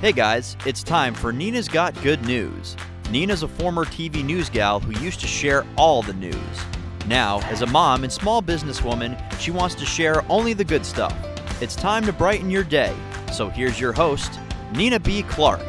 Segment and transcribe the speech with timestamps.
[0.00, 2.74] Hey guys, it's time for Nina's Got Good News.
[3.10, 6.34] Nina's a former TV news gal who used to share all the news.
[7.06, 11.14] Now, as a mom and small businesswoman, she wants to share only the good stuff.
[11.60, 12.96] It's time to brighten your day.
[13.30, 14.40] So here's your host,
[14.74, 15.22] Nina B.
[15.24, 15.60] Clark.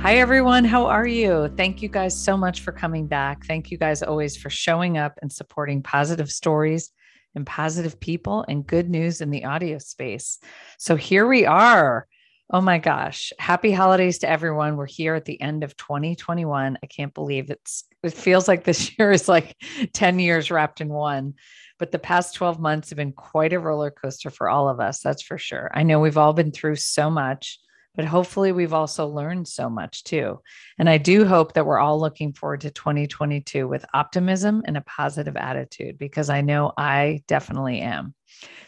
[0.00, 0.64] Hi, everyone.
[0.64, 1.52] How are you?
[1.54, 3.44] Thank you guys so much for coming back.
[3.44, 6.92] Thank you guys always for showing up and supporting positive stories
[7.34, 10.38] and positive people and good news in the audio space.
[10.78, 12.06] So here we are.
[12.48, 13.32] Oh my gosh.
[13.40, 14.76] Happy holidays to everyone.
[14.76, 16.78] We're here at the end of 2021.
[16.80, 19.56] I can't believe it's it feels like this year is like
[19.94, 21.34] 10 years wrapped in one.
[21.78, 25.00] But the past 12 months have been quite a roller coaster for all of us,
[25.00, 25.70] that's for sure.
[25.74, 27.58] I know we've all been through so much
[27.96, 30.40] but hopefully we've also learned so much too.
[30.78, 34.82] And I do hope that we're all looking forward to 2022 with optimism and a
[34.82, 38.14] positive attitude because I know I definitely am.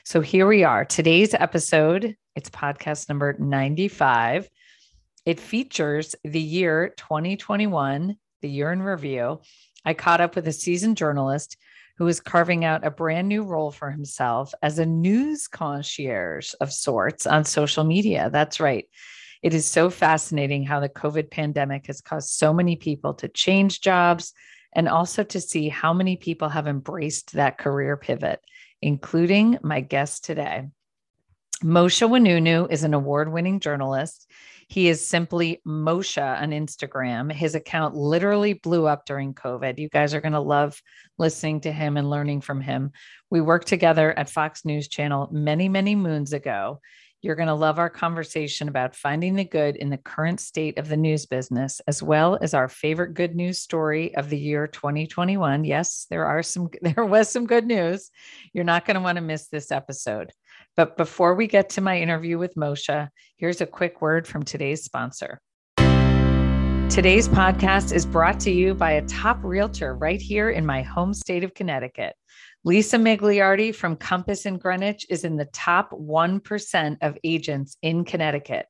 [0.04, 0.84] So here we are.
[0.84, 4.48] Today's episode, it's podcast number 95.
[5.26, 9.40] It features the year 2021, the year in review.
[9.84, 11.58] I caught up with a seasoned journalist
[11.98, 16.72] who is carving out a brand new role for himself as a news concierge of
[16.72, 18.30] sorts on social media.
[18.32, 18.86] That's right.
[19.42, 23.80] It is so fascinating how the COVID pandemic has caused so many people to change
[23.80, 24.32] jobs
[24.74, 28.40] and also to see how many people have embraced that career pivot,
[28.82, 30.68] including my guest today.
[31.64, 34.30] Moshe Wanunu is an award winning journalist.
[34.68, 37.32] He is simply Moshe on Instagram.
[37.32, 39.78] His account literally blew up during COVID.
[39.78, 40.80] You guys are going to love
[41.16, 42.92] listening to him and learning from him.
[43.30, 46.80] We worked together at Fox News Channel many, many moons ago.
[47.20, 50.88] You're going to love our conversation about finding the good in the current state of
[50.88, 55.64] the news business, as well as our favorite good news story of the year 2021.
[55.64, 58.12] Yes, there are some, there was some good news.
[58.52, 60.30] You're not going to want to miss this episode.
[60.76, 64.84] But before we get to my interview with Moshe, here's a quick word from today's
[64.84, 65.40] sponsor.
[66.88, 71.12] Today's podcast is brought to you by a top realtor right here in my home
[71.12, 72.14] state of Connecticut.
[72.68, 78.66] Lisa Migliardi from Compass in Greenwich is in the top 1% of agents in Connecticut.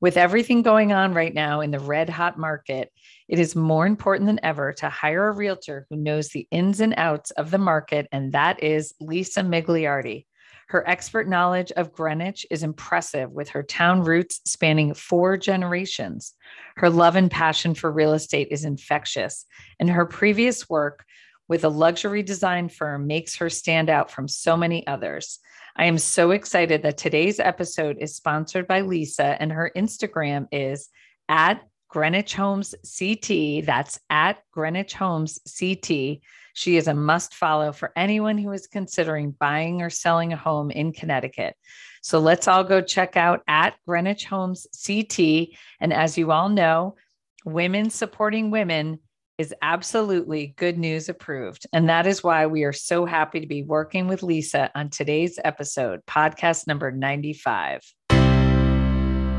[0.00, 2.90] With everything going on right now in the red hot market,
[3.28, 6.94] it is more important than ever to hire a realtor who knows the ins and
[6.96, 10.24] outs of the market, and that is Lisa Migliardi.
[10.68, 16.32] Her expert knowledge of Greenwich is impressive with her town roots spanning four generations.
[16.76, 19.44] Her love and passion for real estate is infectious,
[19.78, 21.04] and her previous work
[21.52, 25.38] with a luxury design firm makes her stand out from so many others.
[25.76, 30.88] I am so excited that today's episode is sponsored by Lisa, and her Instagram is
[31.28, 33.66] at Greenwich Homes CT.
[33.66, 36.20] That's at Greenwich Homes CT.
[36.54, 40.70] She is a must follow for anyone who is considering buying or selling a home
[40.70, 41.54] in Connecticut.
[42.00, 45.48] So let's all go check out at Greenwich Homes CT.
[45.80, 46.96] And as you all know,
[47.44, 49.00] women supporting women
[49.42, 51.66] is absolutely good news approved.
[51.72, 55.36] And that is why we are so happy to be working with Lisa on today's
[55.44, 57.82] episode, podcast number 95.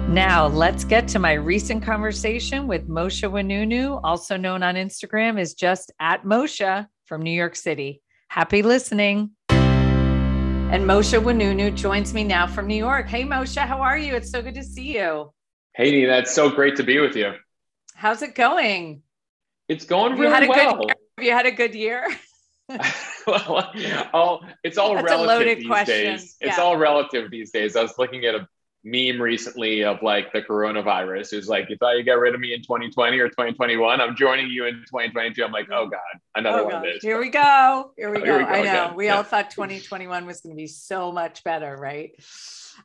[0.09, 5.53] Now, let's get to my recent conversation with Moshe Wanunu, also known on Instagram as
[5.53, 8.01] just at Moshe from New York City.
[8.27, 9.31] Happy listening.
[9.47, 13.07] And Moshe Wanunu joins me now from New York.
[13.07, 14.15] Hey, Moshe, how are you?
[14.15, 15.31] It's so good to see you.
[15.75, 17.31] Hey, Nina, it's so great to be with you.
[17.95, 19.02] How's it going?
[19.73, 20.75] It's going really had a well.
[20.77, 20.95] Good year?
[21.17, 22.07] Have you had a good year?
[23.27, 23.71] well,
[24.13, 25.95] all, it's all That's relative these question.
[25.95, 26.35] days.
[26.39, 27.75] It's all relative these days.
[27.75, 28.47] I was looking at a
[28.85, 31.33] meme recently of like the coronavirus.
[31.33, 34.01] It was like, you thought you got rid of me in 2020 or 2021.
[34.01, 35.43] I'm joining you in 2022.
[35.43, 35.99] I'm like, oh God,
[36.35, 36.87] another oh, one God.
[36.87, 37.03] of this.
[37.03, 37.91] Here we go.
[37.97, 38.25] Here we Oh, go.
[38.25, 38.61] here we go I know.
[38.61, 38.95] again.
[38.95, 39.17] We Yeah.
[39.17, 42.11] all thought 2021 was going to be so much better, right?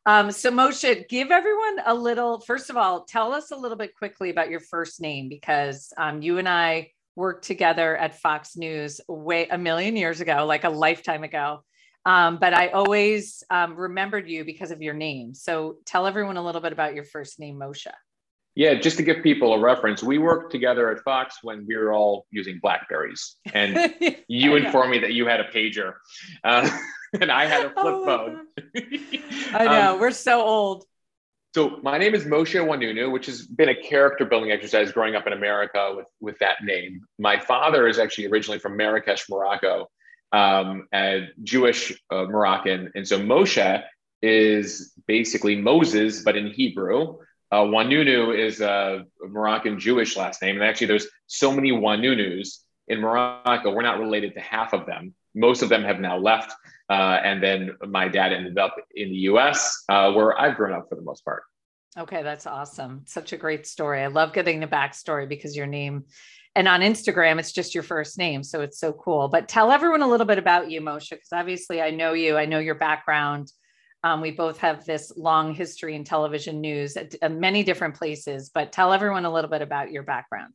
[0.06, 3.94] Um, so Moshe, give everyone a little, first of all, tell us a little bit
[3.94, 9.00] quickly about your first name because um, you and I worked together at Fox News
[9.08, 11.64] way a million years ago, like a lifetime ago.
[12.06, 15.34] Um, but I always um, remembered you because of your name.
[15.34, 17.88] So tell everyone a little bit about your first name, Moshe.
[18.58, 21.92] Yeah, just to give people a reference, we worked together at Fox when we were
[21.92, 23.36] all using Blackberries.
[23.54, 23.94] And
[24.26, 25.92] you informed me that you had a pager
[26.42, 26.68] uh,
[27.20, 28.46] and I had a flip Oh phone.
[29.54, 29.94] I know.
[29.94, 30.84] Um, We're so old.
[31.54, 35.28] So my name is Moshe Wanunu, which has been a character building exercise growing up
[35.28, 37.02] in America with, with that name.
[37.20, 39.88] My father is actually originally from Marrakesh, Morocco,
[40.32, 42.90] um, a Jewish uh, Moroccan.
[42.96, 43.84] And so Moshe
[44.20, 47.18] is basically Moses, but in Hebrew.
[47.50, 50.56] Uh, Wanunu is a Moroccan Jewish last name.
[50.56, 52.58] And actually, there's so many Wanunus
[52.88, 55.14] in Morocco, we're not related to half of them.
[55.34, 56.52] Most of them have now left.
[56.90, 60.88] Uh, and then my dad ended up in the US, uh, where I've grown up
[60.88, 61.42] for the most part.
[61.98, 63.02] Okay, that's awesome.
[63.06, 64.02] Such a great story.
[64.02, 66.04] I love getting the backstory because your name
[66.54, 68.42] and on Instagram, it's just your first name.
[68.42, 69.28] So it's so cool.
[69.28, 72.46] But tell everyone a little bit about you, Moshe, because obviously I know you, I
[72.46, 73.52] know your background.
[74.04, 78.50] Um, we both have this long history in television news at, at many different places,
[78.52, 80.54] but tell everyone a little bit about your background.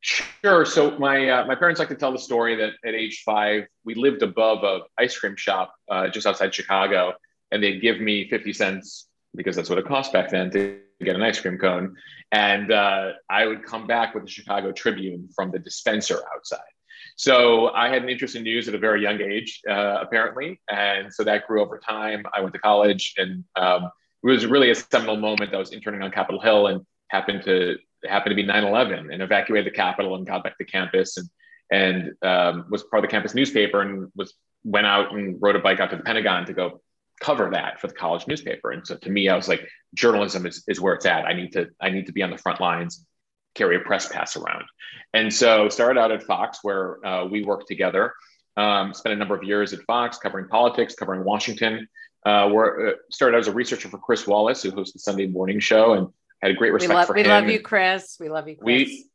[0.00, 0.66] Sure.
[0.66, 3.94] So my uh, my parents like to tell the story that at age five we
[3.94, 7.14] lived above a ice cream shop uh, just outside Chicago,
[7.50, 11.16] and they'd give me fifty cents because that's what it cost back then to get
[11.16, 11.96] an ice cream cone,
[12.32, 16.73] and uh, I would come back with the Chicago Tribune from the dispenser outside.
[17.16, 21.12] So I had an interest in news at a very young age, uh, apparently, and
[21.12, 22.24] so that grew over time.
[22.34, 23.90] I went to college, and um,
[24.22, 25.54] it was really a seminal moment.
[25.54, 29.72] I was interning on Capitol Hill and happened to happened to be 9/11 and evacuated
[29.72, 31.28] the Capitol and got back to campus and
[31.70, 34.34] and um, was part of the campus newspaper and was
[34.64, 36.80] went out and rode a bike out to the Pentagon to go
[37.20, 38.72] cover that for the college newspaper.
[38.72, 41.26] And so to me, I was like, journalism is, is where it's at.
[41.26, 43.06] I need to I need to be on the front lines,
[43.54, 44.64] carry a press pass around.
[45.12, 48.12] And so started out at Fox where uh, we worked together.
[48.56, 51.88] Um, spent a number of years at Fox covering politics, covering Washington.
[52.26, 55.26] Uh, where uh, started out as a researcher for Chris Wallace, who hosts the Sunday
[55.26, 56.08] morning show, and
[56.40, 57.26] had a great respect we love, for we him.
[57.26, 58.16] We love you, Chris.
[58.18, 58.64] We love you, Chris.
[58.64, 59.06] We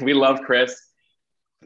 [0.04, 0.78] we love Chris.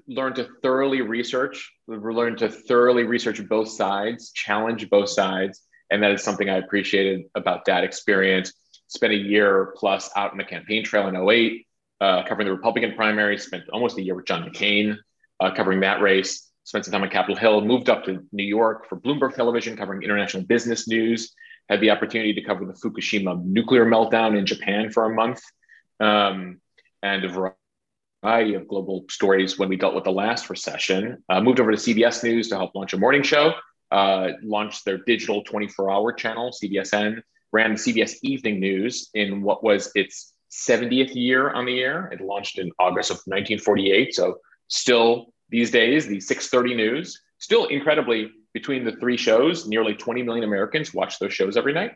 [0.07, 1.73] Learn to thoroughly research.
[1.89, 7.25] Learn to thoroughly research both sides, challenge both sides, and that is something I appreciated
[7.35, 8.53] about that experience.
[8.87, 11.67] Spent a year plus out in the campaign trail in 08,
[12.03, 13.39] uh, covering the Republican primary.
[13.39, 14.97] Spent almost a year with John McCain
[15.41, 16.51] uh, covering that race.
[16.65, 17.61] Spent some time on Capitol Hill.
[17.63, 21.33] Moved up to New York for Bloomberg Television, covering international business news
[21.69, 25.41] had the opportunity to cover the Fukushima nuclear meltdown in Japan for a month,
[26.01, 26.61] um,
[27.03, 27.53] and a
[28.23, 31.23] variety of global stories when we dealt with the last recession.
[31.29, 33.55] Uh, moved over to CBS News to help launch a morning show,
[33.91, 37.23] uh, launched their digital 24 hour channel, CBSN,
[37.53, 42.09] ran CBS Evening News in what was its 70th year on the air.
[42.13, 44.15] It launched in August of 1948.
[44.15, 44.39] So,
[44.69, 50.45] still these days, the 630 News, still incredibly between the three shows, nearly 20 million
[50.45, 51.93] Americans watch those shows every night.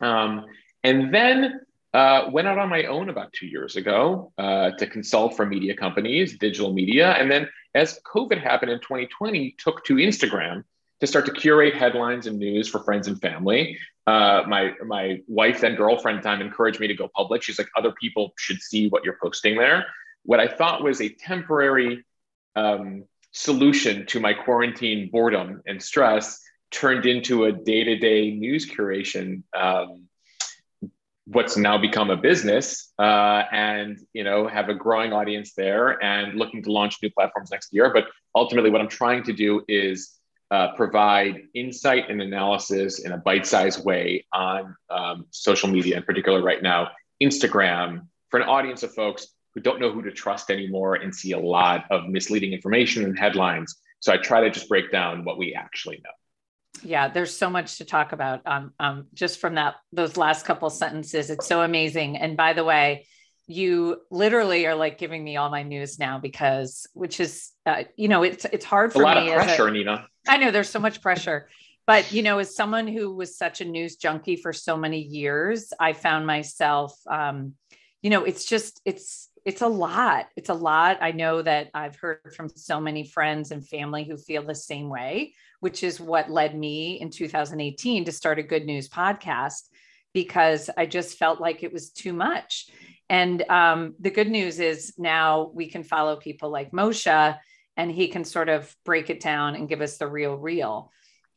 [0.00, 0.46] Um,
[0.82, 1.60] and then
[1.92, 5.76] uh, went out on my own about two years ago uh, to consult for media
[5.76, 7.12] companies, digital media.
[7.12, 10.64] And then as COVID happened in 2020, took to Instagram
[11.04, 13.78] to start to curate headlines and news for friends and family.
[14.06, 17.42] Uh, my my wife and girlfriend time encouraged me to go public.
[17.42, 19.86] She's like, other people should see what you're posting there.
[20.24, 22.04] What I thought was a temporary
[22.56, 26.40] um, solution to my quarantine boredom and stress
[26.70, 30.08] turned into a day-to-day news curation um,
[31.26, 36.38] what's now become a business uh, and you know have a growing audience there and
[36.38, 38.04] looking to launch new platforms next year but
[38.34, 40.18] ultimately what i'm trying to do is
[40.54, 46.40] uh, provide insight and analysis in a bite-sized way on um, social media in particular
[46.42, 46.80] right now
[47.22, 51.32] instagram for an audience of folks who don't know who to trust anymore and see
[51.32, 53.76] a lot of misleading information and headlines.
[54.00, 56.10] So I try to just break down what we actually know.
[56.82, 58.42] Yeah, there's so much to talk about.
[58.44, 62.16] Um, um, just from that, those last couple sentences, it's so amazing.
[62.16, 63.06] And by the way,
[63.46, 68.08] you literally are like giving me all my news now because, which is, uh, you
[68.08, 69.30] know, it's it's hard for a lot me.
[69.30, 70.08] Of pressure, a, Nina.
[70.26, 71.48] I know there's so much pressure,
[71.86, 75.72] but you know, as someone who was such a news junkie for so many years,
[75.78, 77.54] I found myself, um,
[78.02, 80.26] you know, it's just it's it's a lot.
[80.36, 80.98] It's a lot.
[81.02, 84.88] I know that I've heard from so many friends and family who feel the same
[84.88, 89.68] way, which is what led me in 2018 to start a good news podcast
[90.14, 92.70] because I just felt like it was too much.
[93.08, 97.38] And um, the good news is now we can follow people like Moshe
[97.76, 100.90] and he can sort of break it down and give us the real, real.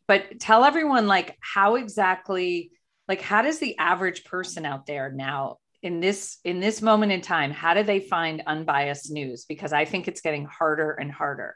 [0.07, 2.71] But tell everyone, like, how exactly,
[3.07, 7.21] like, how does the average person out there now in this in this moment in
[7.21, 11.55] time how do they find unbiased news because i think it's getting harder and harder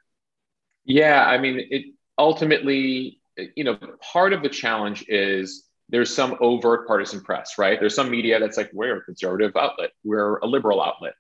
[0.86, 1.86] yeah i mean it
[2.18, 3.20] ultimately
[3.56, 8.10] you know part of the challenge is there's some overt partisan press right there's some
[8.10, 11.13] media that's like we're a conservative outlet we're a liberal outlet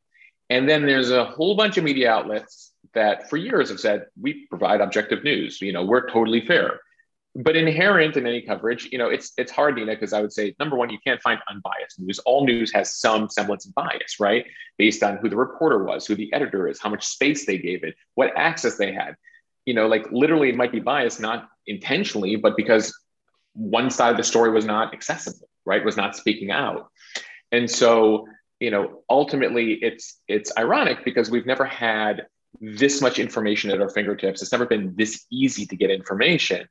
[0.49, 4.45] and then there's a whole bunch of media outlets that for years have said we
[4.47, 6.79] provide objective news you know we're totally fair
[7.35, 10.53] but inherent in any coverage, you know, it's it's hard, Nina, because I would say
[10.59, 12.19] number one, you can't find unbiased news.
[12.19, 14.45] All news has some semblance of bias, right?
[14.77, 17.83] Based on who the reporter was, who the editor is, how much space they gave
[17.83, 19.15] it, what access they had.
[19.65, 22.93] You know, like literally, it might be biased not intentionally, but because
[23.53, 25.83] one side of the story was not accessible, right?
[25.83, 26.89] Was not speaking out,
[27.51, 28.27] and so
[28.59, 32.27] you know, ultimately, it's it's ironic because we've never had
[32.59, 34.41] this much information at our fingertips.
[34.41, 36.67] It's never been this easy to get information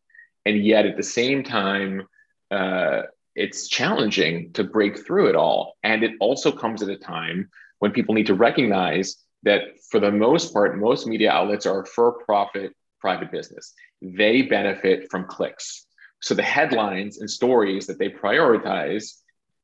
[0.46, 2.06] and yet at the same time
[2.50, 3.02] uh,
[3.34, 5.76] it's challenging to break through it all.
[5.82, 10.10] And it also comes at a time when people need to recognize that for the
[10.10, 13.72] most part, most media outlets are for profit private business.
[14.02, 15.86] They benefit from clicks.
[16.20, 19.14] So the headlines and stories that they prioritize,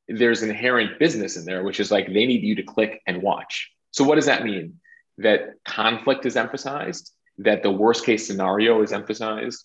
[0.07, 3.71] there's inherent business in there, which is like they need you to click and watch.
[3.91, 4.79] So what does that mean?
[5.19, 9.63] That conflict is emphasized, that the worst case scenario is emphasized.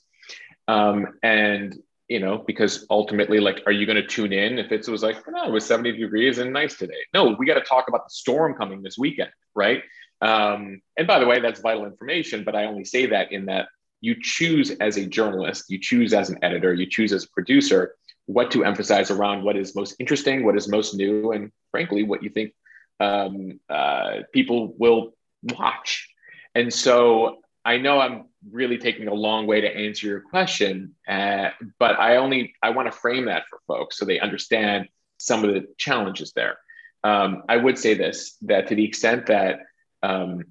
[0.68, 1.76] Um, and
[2.08, 5.16] you know, because ultimately, like, are you going to tune in if it was like,
[5.26, 7.00] no, it was 70 degrees and nice today?
[7.14, 9.82] No, we got to talk about the storm coming this weekend, right?
[10.20, 13.68] Um, and by the way, that's vital information, but I only say that in that
[14.02, 17.94] you choose as a journalist, you choose as an editor, you choose as a producer
[18.26, 22.22] what to emphasize around what is most interesting, what is most new, and frankly, what
[22.22, 22.52] you think
[23.00, 26.08] um, uh, people will watch.
[26.54, 31.50] And so I know I'm really taking a long way to answer your question, uh,
[31.78, 35.54] but I only I want to frame that for folks so they understand some of
[35.54, 36.58] the challenges there.
[37.04, 39.60] Um, I would say this that to the extent that
[40.02, 40.42] um,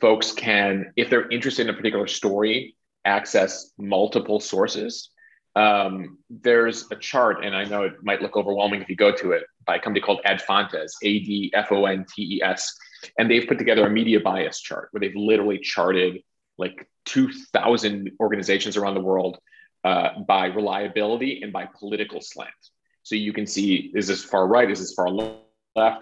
[0.00, 5.10] folks can, if they're interested in a particular story, access multiple sources.
[5.54, 9.32] Um, there's a chart, and I know it might look overwhelming if you go to
[9.32, 12.76] it, by a company called Adfontes, A D F O N T E S.
[13.18, 16.22] And they've put together a media bias chart where they've literally charted
[16.58, 19.38] like 2,000 organizations around the world
[19.84, 22.50] uh, by reliability and by political slant.
[23.02, 25.45] So you can see is this far right, is this far left,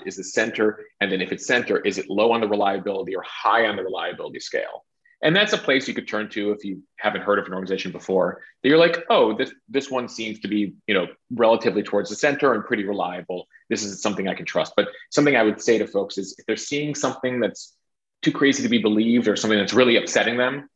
[0.05, 0.85] is this center?
[1.01, 3.83] And then if it's center, is it low on the reliability or high on the
[3.83, 4.85] reliability scale?
[5.23, 7.93] And that's a place you could turn to if you haven't heard of an organization
[7.93, 8.43] before.
[8.63, 12.17] That you're like, oh, this this one seems to be, you know, relatively towards the
[12.17, 13.49] center and pretty reliable.
[13.71, 14.75] This is something I can trust.
[14.77, 17.75] But something I would say to folks is if they're seeing something that's
[18.21, 20.69] too crazy to be believed or something that's really upsetting them,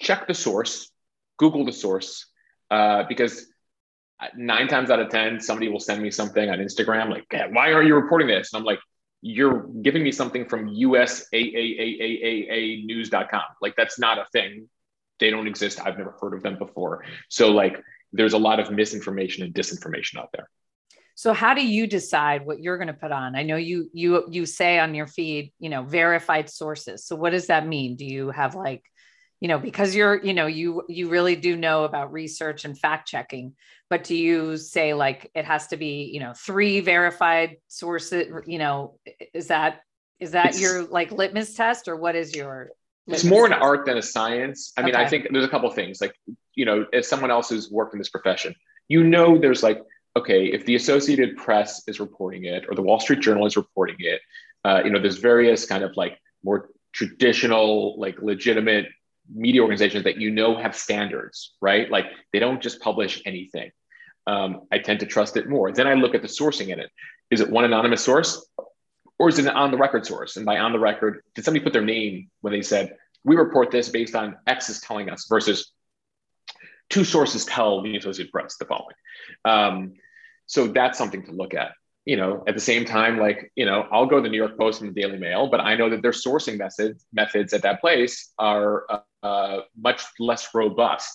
[0.00, 0.90] check the source,
[1.36, 2.26] Google the source,
[2.72, 3.46] uh, because
[4.36, 7.88] nine times out of 10, somebody will send me something on Instagram like, why aren't
[7.88, 8.52] you reporting this?
[8.52, 8.78] And I'm like,
[9.22, 13.42] you're giving me something from USAAAAAAnews.com.
[13.62, 14.68] Like, that's not a thing.
[15.18, 15.80] They don't exist.
[15.80, 17.04] I've never heard of them before.
[17.28, 20.50] So, like, there's a lot of misinformation and disinformation out there.
[21.16, 23.36] So how do you decide what you're going to put on?
[23.36, 27.06] I know you you you say on your feed, you know, verified sources.
[27.06, 27.94] So what does that mean?
[27.96, 28.82] Do you have like,
[29.40, 33.08] you know, because you're, you know, you you really do know about research and fact
[33.08, 33.54] checking,
[33.90, 38.58] but do you say like it has to be, you know, three verified sources, you
[38.58, 38.98] know,
[39.32, 39.80] is that
[40.20, 42.70] is that it's, your like litmus test or what is your
[43.06, 44.72] it's more an art than a science.
[44.78, 45.04] I mean, okay.
[45.04, 46.14] I think there's a couple things like,
[46.54, 48.54] you know, as someone else who's worked in this profession,
[48.88, 49.82] you know, there's like
[50.16, 53.96] okay, if the Associated Press is reporting it or the Wall Street Journal is reporting
[53.98, 54.20] it,
[54.64, 58.86] uh, you know, there's various kind of like more traditional, like legitimate
[59.32, 61.90] media organizations that you know have standards, right?
[61.90, 63.70] Like they don't just publish anything.
[64.26, 65.72] Um, I tend to trust it more.
[65.72, 66.90] Then I look at the sourcing in it.
[67.30, 68.46] Is it one anonymous source
[69.18, 70.36] or is it an on the record source?
[70.36, 73.70] And by on the record, did somebody put their name when they said, we report
[73.70, 75.72] this based on X is telling us versus
[76.90, 78.94] two sources tell the Associated Press the following.
[79.44, 79.94] Um,
[80.46, 81.72] so that's something to look at.
[82.06, 84.58] You know, at the same time, like, you know, I'll go to the New York
[84.58, 87.80] Post and the Daily Mail, but I know that their sourcing methods methods at that
[87.80, 91.14] place are uh, uh, much less robust.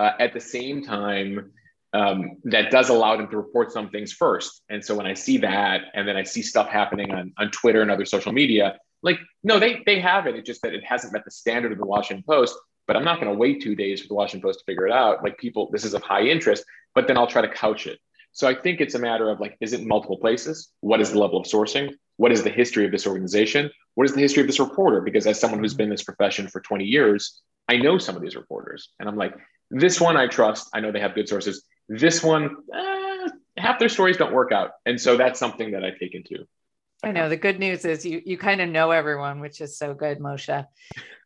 [0.00, 1.52] Uh, at the same time,
[1.92, 4.62] um, that does allow them to report some things first.
[4.68, 7.82] And so when I see that, and then I see stuff happening on, on Twitter
[7.82, 10.34] and other social media, like, no, they they have it.
[10.36, 12.56] It's just that it hasn't met the standard of the Washington Post.
[12.86, 14.92] But I'm not going to wait two days for the Washington Post to figure it
[14.92, 15.22] out.
[15.22, 16.64] Like people, this is of high interest,
[16.94, 18.00] but then I'll try to couch it.
[18.32, 20.70] So I think it's a matter of like, is it multiple places?
[20.80, 21.94] What is the level of sourcing?
[22.16, 23.70] What is the history of this organization?
[23.94, 25.00] What is the history of this reporter?
[25.00, 28.22] Because as someone who's been in this profession for 20 years, I know some of
[28.22, 28.90] these reporters.
[28.98, 29.34] And I'm like,
[29.70, 30.68] this one I trust.
[30.74, 31.64] I know they have good sources.
[31.88, 34.72] This one, eh, half their stories don't work out.
[34.86, 36.46] And so that's something that I take into.
[37.02, 39.94] I know the good news is you you kind of know everyone, which is so
[39.94, 40.66] good, Moshe.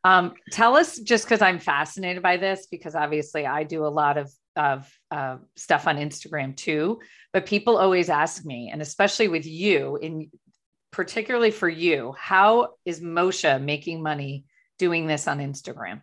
[0.05, 4.17] Um, tell us just because I'm fascinated by this, because obviously I do a lot
[4.17, 7.01] of of uh, stuff on Instagram too.
[7.33, 10.31] But people always ask me, and especially with you, in
[10.91, 14.45] particularly for you, how is Moshe making money
[14.79, 16.03] doing this on Instagram?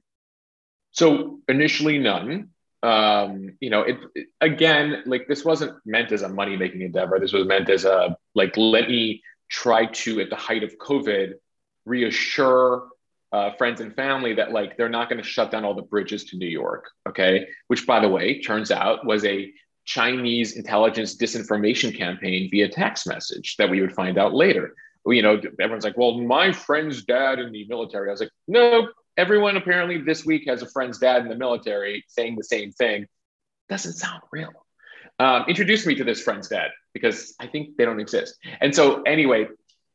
[0.91, 2.50] So initially, none.
[2.84, 7.20] Um, you know, it, it again, like this wasn't meant as a money making endeavor.
[7.20, 11.34] This was meant as a like, let me try to, at the height of COVID,
[11.86, 12.88] reassure
[13.31, 16.23] uh, friends and family that like they're not going to shut down all the bridges
[16.25, 16.89] to New York.
[17.07, 19.51] Okay, which by the way turns out was a
[19.85, 24.75] Chinese intelligence disinformation campaign via text message that we would find out later.
[25.05, 28.89] You know, everyone's like, "Well, my friend's dad in the military." I was like, "No,
[29.17, 33.07] everyone apparently this week has a friend's dad in the military saying the same thing."
[33.69, 34.51] Doesn't sound real.
[35.19, 38.35] um, introduced me to this friend's dad because I think they don't exist.
[38.59, 39.47] And so, anyway,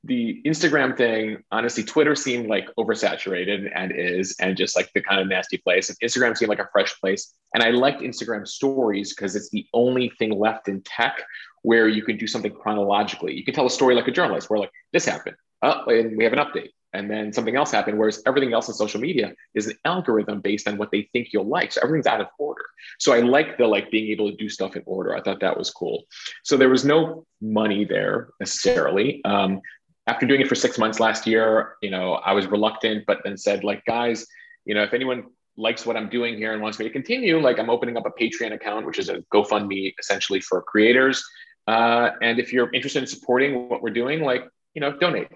[0.06, 5.20] the Instagram thing, honestly, Twitter seemed like oversaturated and is, and just like the kind
[5.20, 5.88] of nasty place.
[5.88, 7.34] And Instagram seemed like a fresh place.
[7.54, 11.22] And I liked Instagram stories because it's the only thing left in tech
[11.62, 13.34] where you can do something chronologically.
[13.34, 16.22] You can tell a story like a journalist, where like this happened, oh, and we
[16.22, 17.98] have an update, and then something else happened.
[17.98, 21.48] Whereas everything else in social media is an algorithm based on what they think you'll
[21.48, 22.64] like, so everything's out of order.
[23.00, 25.16] So I like the like being able to do stuff in order.
[25.16, 26.04] I thought that was cool.
[26.44, 29.20] So there was no money there necessarily.
[29.24, 29.60] Um,
[30.06, 33.36] after doing it for six months last year, you know, I was reluctant, but then
[33.36, 34.26] said like, guys,
[34.64, 35.24] you know, if anyone
[35.56, 38.10] likes what I'm doing here and wants me to continue, like I'm opening up a
[38.10, 41.24] Patreon account, which is a GoFundMe essentially for creators.
[41.66, 44.44] Uh, and if you're interested in supporting what we're doing, like,
[44.74, 45.28] you know, donate.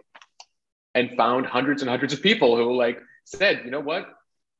[0.94, 4.08] And found hundreds and hundreds of people who like said, you know what,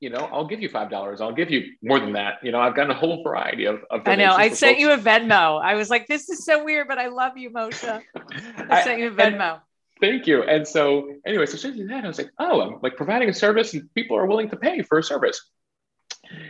[0.00, 1.21] you know, I'll give you five dollars.
[1.21, 2.38] I'll give you more than that.
[2.43, 3.85] You know, I've gotten a whole variety of.
[3.90, 4.33] of I know.
[4.33, 4.81] I sent folks.
[4.81, 5.61] you a Venmo.
[5.61, 8.02] I was like, this is so weird, but I love you, Moshe.
[8.71, 9.55] I sent you a Venmo.
[9.55, 9.61] And,
[10.00, 10.42] thank you.
[10.42, 13.75] And so, anyway, so since that, I was like, oh, I'm like providing a service,
[13.75, 15.40] and people are willing to pay for a service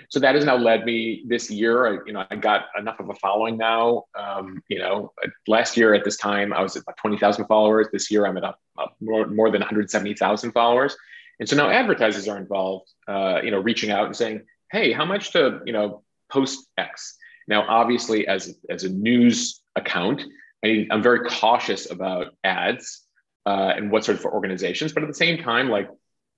[0.09, 1.87] so that has now led me this year.
[1.87, 4.05] I, you know, I got enough of a following now.
[4.19, 5.13] Um, you know,
[5.47, 7.89] last year at this time I was at about twenty thousand followers.
[7.93, 8.59] This year I'm at up,
[9.01, 10.97] more, more than one hundred seventy thousand followers.
[11.39, 12.91] And so now advertisers are involved.
[13.09, 17.17] Uh, you know, reaching out and saying, "Hey, how much to you know post X?"
[17.49, 20.23] Now, obviously, as as a news account,
[20.65, 23.07] I, am very cautious about ads
[23.47, 24.93] uh, and what sort of organizations.
[24.93, 25.89] But at the same time, like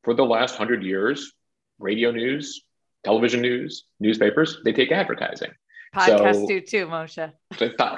[0.05, 1.33] for the last hundred years,
[1.79, 2.63] radio news,
[3.05, 5.51] television news, newspapers, they take advertising.
[5.95, 7.33] Podcasts so, do too, Moshe.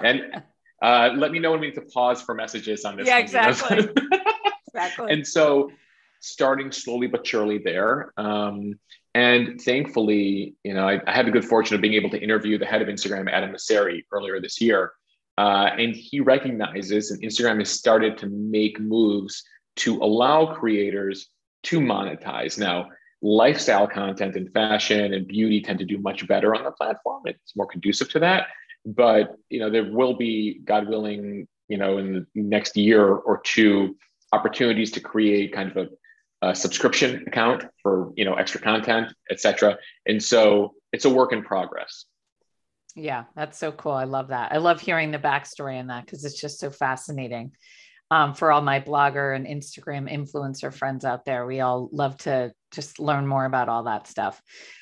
[0.03, 0.43] And
[0.83, 3.07] uh, let me know when we need to pause for messages on this.
[3.07, 3.89] Yeah, exactly.
[4.67, 5.13] exactly.
[5.13, 5.71] And so
[6.21, 8.13] starting slowly but surely there.
[8.17, 8.79] Um,
[9.15, 12.59] and thankfully, you know, I, I, had the good fortune of being able to interview
[12.59, 14.93] the head of Instagram, Adam Mosseri, earlier this year.
[15.37, 19.43] Uh, and he recognizes, and Instagram has started to make moves
[19.77, 21.29] to allow creators
[21.65, 22.59] to monetize.
[22.59, 22.89] Now,
[23.23, 27.23] lifestyle content and fashion and beauty tend to do much better on the platform.
[27.25, 28.49] It's more conducive to that.
[28.87, 33.41] But you know, there will be, God willing, you know, in the next year or
[33.43, 33.97] two,
[34.33, 35.89] opportunities to create kind of
[36.43, 39.79] a, a subscription account for you know extra content, etc.
[40.07, 42.05] And so it's a work in progress.
[42.95, 43.93] Yeah, that's so cool.
[43.93, 44.53] I love that.
[44.53, 47.53] I love hearing the backstory on that because it's just so fascinating
[48.11, 51.45] um, for all my blogger and Instagram influencer friends out there.
[51.45, 54.41] We all love to just learn more about all that stuff.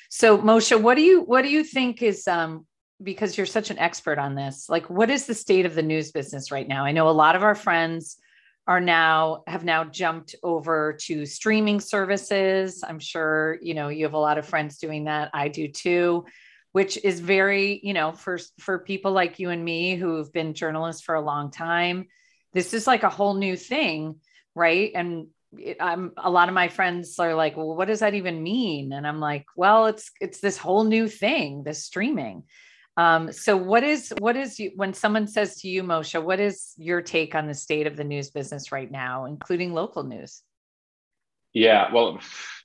[0.09, 2.67] So Moshe, what do you what do you think is um,
[3.01, 4.67] because you're such an expert on this?
[4.69, 6.85] Like, what is the state of the news business right now?
[6.85, 8.17] I know a lot of our friends
[8.67, 12.83] are now have now jumped over to streaming services.
[12.87, 15.31] I'm sure you know you have a lot of friends doing that.
[15.33, 16.25] I do too
[16.73, 21.01] which is very you know for for people like you and me who've been journalists
[21.01, 22.07] for a long time
[22.53, 24.15] this is like a whole new thing
[24.55, 24.91] right?
[24.93, 28.41] And it, i'm a lot of my friends are like well what does that even
[28.41, 28.91] mean?
[28.91, 32.43] And i'm like well it's it's this whole new thing this streaming.
[32.95, 36.73] Um, so what is what is you, when someone says to you moshe what is
[36.77, 40.43] your take on the state of the news business right now including local news
[41.53, 42.19] yeah well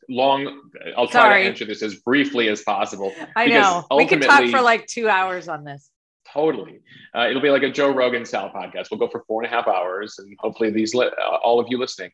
[0.09, 0.63] long
[0.97, 1.43] i'll try Sorry.
[1.43, 5.09] to answer this as briefly as possible i know we could talk for like two
[5.09, 5.91] hours on this
[6.33, 6.81] Totally.
[7.17, 8.91] Uh, it'll be like a Joe Rogan style podcast.
[8.91, 11.67] We'll go for four and a half hours, and hopefully, these li- uh, all of
[11.71, 12.11] you listening,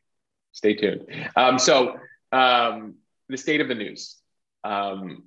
[0.53, 1.05] stay tuned.
[1.37, 1.97] Um, so,
[2.31, 2.95] um,
[3.29, 4.17] the state of the news.
[4.63, 5.25] Um,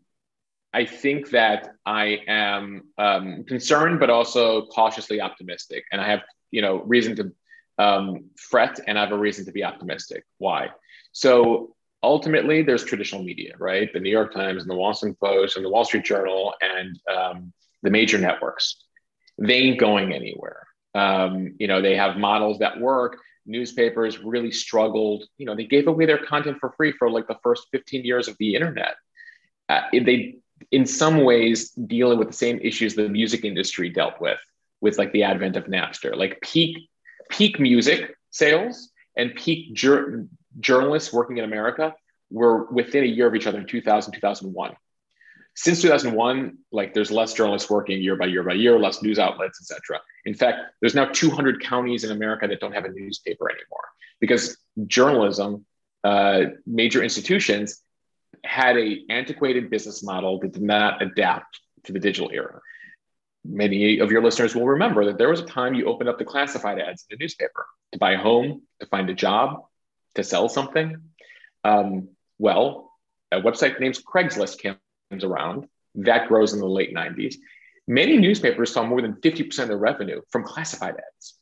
[0.73, 6.61] I think that I am um, concerned, but also cautiously optimistic, and I have you
[6.61, 7.31] know reason to
[7.77, 10.23] um, fret, and I have a reason to be optimistic.
[10.37, 10.69] Why?
[11.17, 13.91] So ultimately, there's traditional media, right?
[13.91, 17.53] The New York Times and the Washington Post and the Wall Street Journal and um,
[17.81, 18.75] the major networks.
[19.39, 20.67] They ain't going anywhere.
[20.93, 23.17] Um, you know, they have models that work.
[23.47, 25.23] Newspapers really struggled.
[25.39, 28.27] You know, they gave away their content for free for like the first 15 years
[28.27, 28.93] of the internet.
[29.67, 30.35] Uh, they,
[30.69, 34.39] in some ways, dealing with the same issues the music industry dealt with,
[34.81, 36.91] with like the advent of Napster, like peak,
[37.31, 40.27] peak music sales and peak jur-
[40.59, 41.95] journalists working in America
[42.29, 44.75] were within a year of each other in 2000, 2001
[45.55, 49.59] since 2001 like there's less journalists working year by year by year less news outlets
[49.59, 53.87] etc in fact there's now 200 counties in america that don't have a newspaper anymore
[54.19, 55.65] because journalism
[56.03, 57.81] uh, major institutions
[58.45, 62.61] had a antiquated business model that did not adapt to the digital era.
[63.43, 66.25] Many of your listeners will remember that there was a time you opened up the
[66.25, 69.65] classified ads in the newspaper to buy a home to find a job
[70.17, 71.01] to sell something
[71.63, 72.87] um, well
[73.31, 75.67] a website named craigslist comes around.
[75.95, 77.35] That grows in the late 90s.
[77.87, 81.33] many newspapers saw more than 50% of their revenue from classified ads.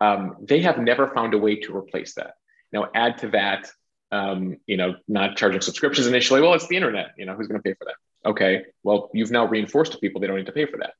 [0.00, 2.34] Um, they have never found a way to replace that.
[2.72, 3.70] Now, add to that,
[4.12, 6.40] um, you know, not charging subscriptions initially.
[6.40, 7.10] Well, it's the internet.
[7.18, 8.28] You know, who's going to pay for that?
[8.28, 8.64] Okay.
[8.82, 10.94] Well, you've now reinforced to people they don't need to pay for that.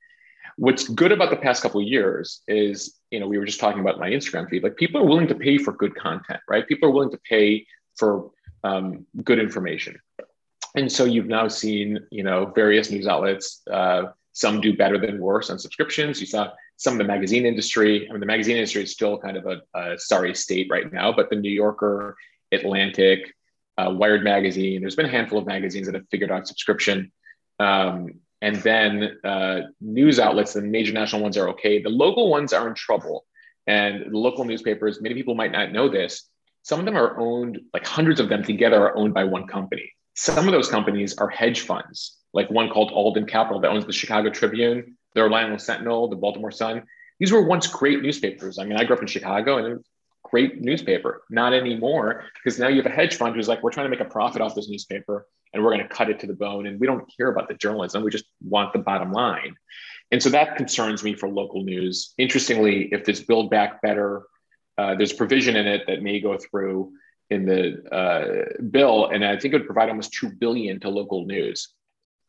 [0.56, 3.80] What's good about the past couple of years is, you know, we were just talking
[3.80, 4.62] about my Instagram feed.
[4.62, 6.66] Like people are willing to pay for good content, right?
[6.66, 7.66] People are willing to pay
[7.96, 8.30] for
[8.64, 9.98] um, good information.
[10.76, 13.62] And so you've now seen, you know, various news outlets.
[13.70, 16.20] Uh, some do better than worse on subscriptions.
[16.20, 18.08] You saw some of the magazine industry.
[18.08, 21.12] I mean, the magazine industry is still kind of a, a sorry state right now,
[21.12, 22.16] but the New Yorker,
[22.52, 23.34] Atlantic,
[23.78, 24.80] uh, Wired magazine.
[24.80, 27.10] There's been a handful of magazines that have figured out subscription.
[27.58, 31.82] Um, and then uh, news outlets, the major national ones are okay.
[31.82, 33.24] The local ones are in trouble.
[33.66, 36.28] And the local newspapers, many people might not know this.
[36.62, 39.92] Some of them are owned, like hundreds of them together are owned by one company.
[40.14, 43.92] Some of those companies are hedge funds, like one called Alden Capital that owns the
[43.92, 46.84] Chicago Tribune, the Orlando Sentinel, the Baltimore Sun.
[47.18, 48.58] These were once great newspapers.
[48.58, 49.78] I mean, I grew up in Chicago and a
[50.24, 51.22] great newspaper.
[51.30, 54.00] Not anymore, because now you have a hedge fund who's like, we're trying to make
[54.00, 56.66] a profit off this newspaper and we're going to cut it to the bone.
[56.66, 58.02] And we don't care about the journalism.
[58.02, 59.54] We just want the bottom line.
[60.10, 62.14] And so that concerns me for local news.
[62.18, 64.22] Interestingly, if this Build Back Better,
[64.78, 66.92] uh, there's provision in it that may go through
[67.30, 71.26] in the uh, bill, and I think it would provide almost two billion to local
[71.26, 71.68] news.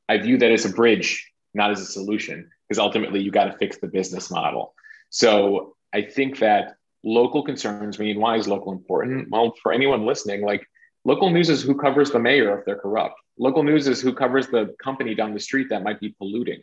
[0.10, 3.58] I view that as a bridge, not as a solution, because ultimately you got to
[3.58, 4.74] fix the business model.
[5.10, 8.12] So I think that local concerns me.
[8.12, 9.30] And why is local important?
[9.30, 10.68] Well, for anyone listening, like
[11.06, 13.16] local news is who covers the mayor if they're corrupt.
[13.38, 16.62] Local news is who covers the company down the street that might be polluting.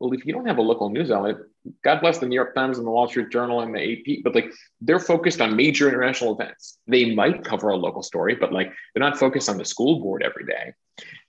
[0.00, 1.36] Well, if you don't have a local news outlet,
[1.82, 4.34] God bless the New York Times and the Wall Street Journal and the AP, but
[4.34, 6.78] like they're focused on major international events.
[6.86, 10.22] They might cover a local story, but like they're not focused on the school board
[10.22, 10.72] every day.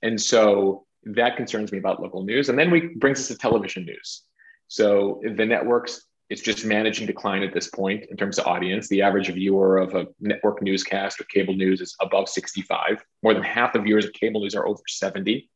[0.03, 2.49] And so that concerns me about local news.
[2.49, 4.23] And then we brings us to television news.
[4.67, 8.87] So the networks it's just managing decline at this point in terms of audience.
[8.87, 13.03] The average viewer of a network newscast or cable news is above 65.
[13.23, 15.49] More than half the viewers of cable news are over 70.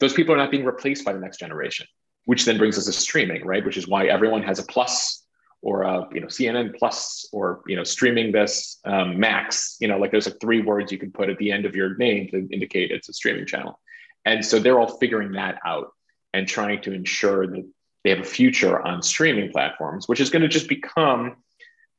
[0.00, 1.86] Those people are not being replaced by the next generation,
[2.24, 3.64] which then brings us to streaming, right?
[3.64, 5.24] Which is why everyone has a plus
[5.60, 9.76] or a you know CNN plus or you know streaming this um, Max.
[9.80, 11.96] You know, like there's like three words you can put at the end of your
[11.96, 13.80] name to indicate it's a streaming channel.
[14.24, 15.92] And so they're all figuring that out
[16.34, 17.64] and trying to ensure that
[18.08, 21.36] they have a future on streaming platforms, which is going to just become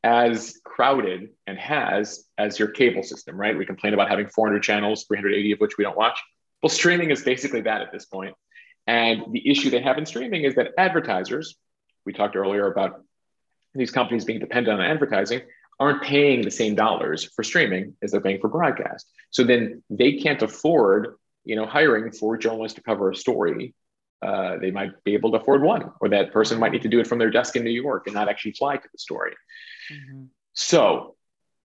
[0.04, 3.56] as crowded and has as your cable system, right?
[3.56, 6.17] We complain about having 400 channels, 380 of which we don't watch.
[6.63, 8.34] Well, streaming is basically that at this point.
[8.88, 11.56] And the issue they have in streaming is that advertisers,
[12.08, 13.04] we talked earlier about
[13.76, 15.41] these companies being dependent on advertising,
[15.80, 19.06] aren't paying the same dollars for streaming as they're paying for broadcast.
[19.30, 23.76] So then they can't afford, you know, hiring four journalists to cover a story
[24.22, 27.00] uh, they might be able to afford one, or that person might need to do
[27.00, 29.34] it from their desk in New York and not actually fly to the story.
[29.92, 30.26] Mm-hmm.
[30.54, 31.16] So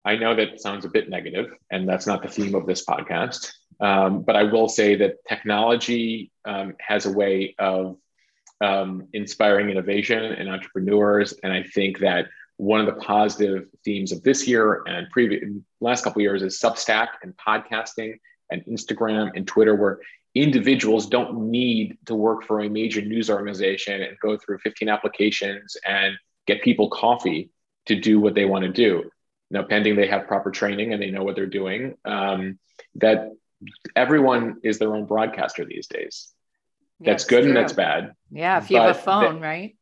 [0.06, 3.52] I know that sounds a bit negative, and that's not the theme of this podcast.
[3.80, 7.98] Um, but I will say that technology um, has a way of
[8.62, 11.34] um, inspiring innovation and entrepreneurs.
[11.44, 15.44] And I think that one of the positive themes of this year and previous
[15.80, 18.18] last couple years is Substack and podcasting
[18.50, 20.00] and Instagram and Twitter, where
[20.42, 25.78] individuals don't need to work for a major news organization and go through 15 applications
[25.86, 27.50] and get people coffee
[27.86, 29.10] to do what they want to do.
[29.50, 32.60] Now, pending they have proper training and they know what they're doing, um,
[32.96, 33.32] that
[33.96, 36.32] everyone is their own broadcaster these days.
[37.00, 37.50] Yeah, that's good true.
[37.50, 38.14] and that's bad.
[38.32, 39.78] Yeah, if you have a phone, that, right?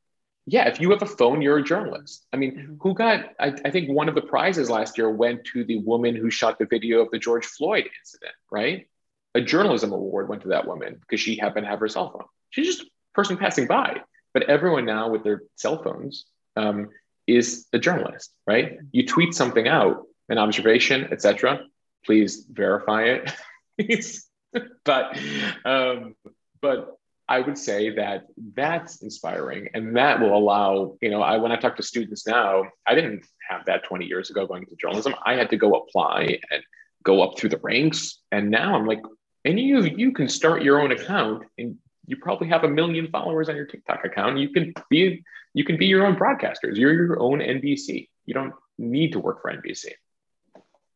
[0.46, 2.26] Yeah, if you have a phone, you're a journalist.
[2.32, 2.74] I mean, mm-hmm.
[2.80, 6.16] who got, I, I think one of the prizes last year went to the woman
[6.16, 8.88] who shot the video of the George Floyd incident, right?
[9.36, 12.26] A journalism award went to that woman because she happened to have her cell phone.
[12.50, 14.02] She's just a person passing by.
[14.34, 16.90] But everyone now with their cell phones um,
[17.28, 18.80] is a journalist, right?
[18.92, 21.62] You tweet something out, an observation, etc.
[22.06, 23.32] Please verify it.
[24.86, 25.18] but
[25.66, 26.16] um,
[26.62, 31.22] but I would say that that's inspiring, and that will allow you know.
[31.22, 34.64] I when I talk to students now, I didn't have that 20 years ago going
[34.64, 35.16] into journalism.
[35.26, 36.62] I had to go apply and
[37.04, 39.02] go up through the ranks, and now I'm like
[39.46, 41.78] and you you can start your own account and
[42.08, 44.38] you probably have a million followers on your TikTok account.
[44.38, 46.76] You can be you can be your own broadcasters.
[46.76, 48.10] You're your own NBC.
[48.26, 49.92] You don't need to work for NBC.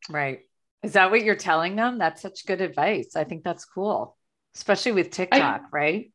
[0.10, 0.42] Right.
[0.84, 1.98] Is that what you're telling them?
[1.98, 3.16] That's such good advice.
[3.16, 4.18] I think that's cool,
[4.56, 6.12] especially with TikTok, I, right?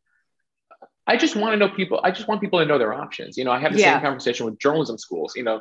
[1.06, 2.00] I just want to know people.
[2.02, 3.36] I just want people to know their options.
[3.36, 3.94] You know, I have the yeah.
[3.94, 5.34] same conversation with journalism schools.
[5.36, 5.60] You know,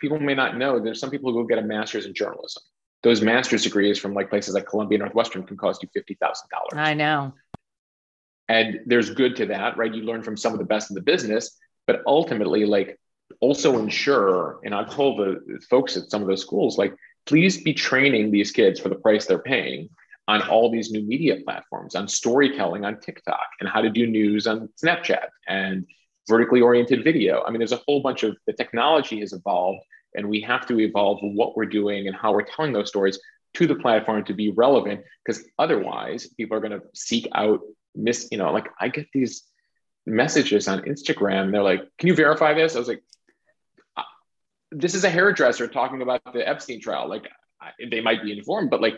[0.00, 2.62] people may not know there's some people who go get a master's in journalism
[3.04, 6.88] those master's degrees from like places like Columbia Northwestern can cost you fifty thousand dollars.
[6.88, 7.34] I know.
[8.48, 9.94] and there's good to that, right?
[9.94, 12.98] You learn from some of the best in the business, but ultimately, like
[13.40, 16.94] also ensure, and I've told the folks at some of those schools, like,
[17.26, 19.88] please be training these kids for the price they're paying
[20.28, 24.46] on all these new media platforms, on storytelling on TikTok, and how to do news
[24.46, 25.86] on Snapchat and
[26.28, 27.42] vertically oriented video.
[27.46, 29.80] I mean, there's a whole bunch of the technology has evolved,
[30.14, 33.18] and we have to evolve what we're doing and how we're telling those stories
[33.54, 37.60] to the platform to be relevant, because otherwise, people are going to seek out
[37.94, 38.28] miss.
[38.30, 39.42] You know, like I get these
[40.06, 41.52] messages on Instagram.
[41.52, 43.02] They're like, "Can you verify this?" I was like,
[43.96, 44.02] uh,
[44.70, 47.08] "This is a hairdresser talking about the Epstein trial.
[47.08, 47.28] Like,
[47.90, 48.96] they might be informed, but like."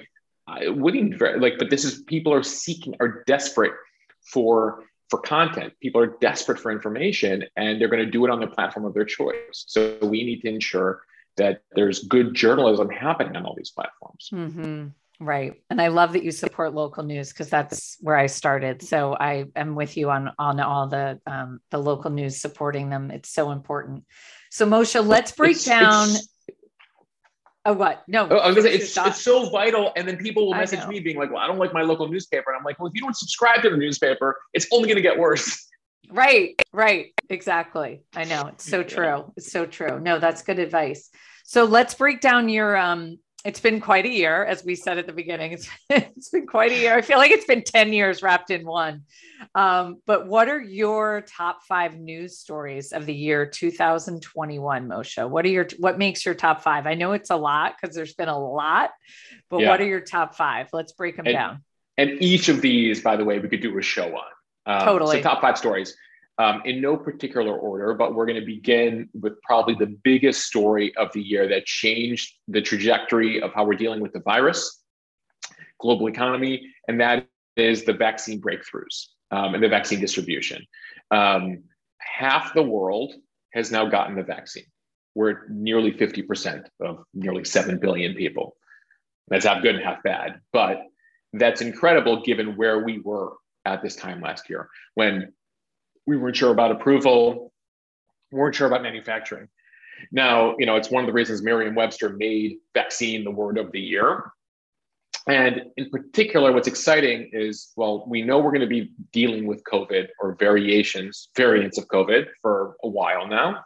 [0.48, 3.72] I wouldn't like, but this is people are seeking, are desperate
[4.33, 5.73] for for content.
[5.81, 8.95] People are desperate for information and they're going to do it on the platform of
[8.95, 9.64] their choice.
[9.66, 11.03] So we need to ensure
[11.37, 14.31] that there's good journalism happening on all these platforms.
[14.33, 14.88] Mm-hmm.
[15.19, 15.55] Right.
[15.71, 18.83] And I love that you support local news because that's where I started.
[18.83, 23.11] So I am with you on on all the um, the local news supporting them.
[23.11, 24.05] It's so important.
[24.51, 26.29] So Moshe, let's break it's, down it's,
[27.66, 28.05] Oh, what?
[28.07, 28.29] No.
[28.31, 29.92] Oh, I was gonna say it's, it's so vital.
[29.96, 32.52] And then people will message me being like, well, I don't like my local newspaper.
[32.52, 35.02] And I'm like, well, if you don't subscribe to the newspaper, it's only going to
[35.02, 35.68] get worse.
[36.09, 37.07] Right, right.
[37.29, 38.05] Exactly.
[38.14, 38.46] I know.
[38.46, 39.33] It's so true.
[39.37, 39.98] It's so true.
[39.98, 41.11] No, that's good advice.
[41.44, 45.07] So let's break down your um it's been quite a year, as we said at
[45.07, 45.53] the beginning.
[45.57, 46.97] It's, it's been quite a year.
[46.97, 49.03] I feel like it's been 10 years wrapped in one.
[49.55, 55.31] Um, but what are your top five news stories of the year 2021, Moshe?
[55.31, 56.87] What are your what makes your top five?
[56.87, 58.91] I know it's a lot because there's been a lot,
[59.49, 59.69] but yeah.
[59.69, 60.69] what are your top five?
[60.73, 61.65] Let's break them and, down.
[61.97, 64.31] And each of these, by the way, we could do a show on.
[64.67, 65.19] Um, totally.
[65.19, 65.97] So top five stories
[66.38, 70.94] um, in no particular order, but we're going to begin with probably the biggest story
[70.96, 74.83] of the year that changed the trajectory of how we're dealing with the virus,
[75.81, 80.64] global economy, and that is the vaccine breakthroughs um, and the vaccine distribution.
[81.11, 81.64] Um,
[81.99, 83.14] half the world
[83.55, 84.66] has now gotten the vaccine.
[85.14, 88.57] We're nearly 50% of nearly 7 billion people.
[89.29, 90.83] That's half good and half bad, but
[91.33, 93.33] that's incredible given where we were
[93.64, 95.33] at this time last year when
[96.07, 97.53] we weren't sure about approval,
[98.31, 99.49] weren't sure about manufacturing.
[100.12, 103.81] Now, you know, it's one of the reasons Merriam-Webster made vaccine the word of the
[103.81, 104.25] year.
[105.29, 109.64] And in particular, what's exciting is, well, we know we're going to be dealing with
[109.64, 113.64] COVID or variations, variants of COVID for a while now.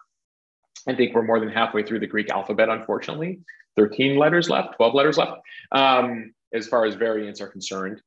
[0.88, 3.40] I think we're more than halfway through the Greek alphabet, unfortunately.
[3.76, 5.32] 13 letters left, 12 letters left,
[5.72, 8.00] um, as far as variants are concerned.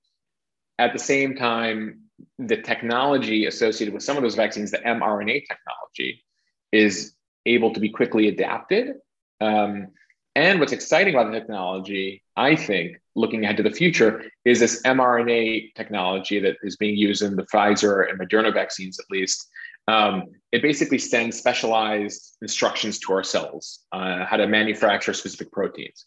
[0.80, 2.03] At the same time,
[2.40, 6.24] the technology associated with some of those vaccines, the mRNA technology,
[6.72, 7.14] is
[7.46, 8.96] able to be quickly adapted.
[9.42, 9.90] Um,
[10.36, 14.82] and what's exciting about the technology, I think, looking ahead to the future, is this
[14.82, 19.48] mRNA technology that is being used in the Pfizer and Moderna vaccines, at least.
[19.88, 26.06] Um, it basically sends specialized instructions to our cells uh, how to manufacture specific proteins.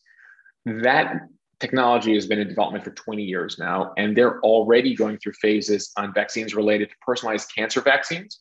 [0.65, 1.29] That
[1.61, 5.93] technology has been in development for 20 years now, and they're already going through phases
[5.97, 8.41] on vaccines related to personalized cancer vaccines,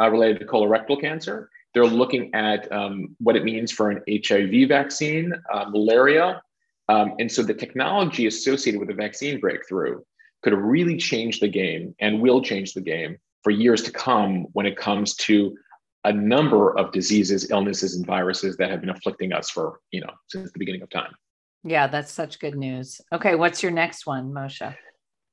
[0.00, 1.48] uh, related to colorectal cancer.
[1.74, 6.42] They're looking at um, what it means for an HIV vaccine, uh, malaria.
[6.88, 10.02] Um, and so the technology associated with a vaccine breakthrough
[10.42, 14.66] could really change the game and will change the game for years to come when
[14.66, 15.56] it comes to
[16.04, 20.10] a number of diseases, illnesses, and viruses that have been afflicting us for, you know,
[20.28, 21.12] since the beginning of time.
[21.64, 23.00] Yeah, that's such good news.
[23.12, 24.74] Okay, what's your next one, Moshe?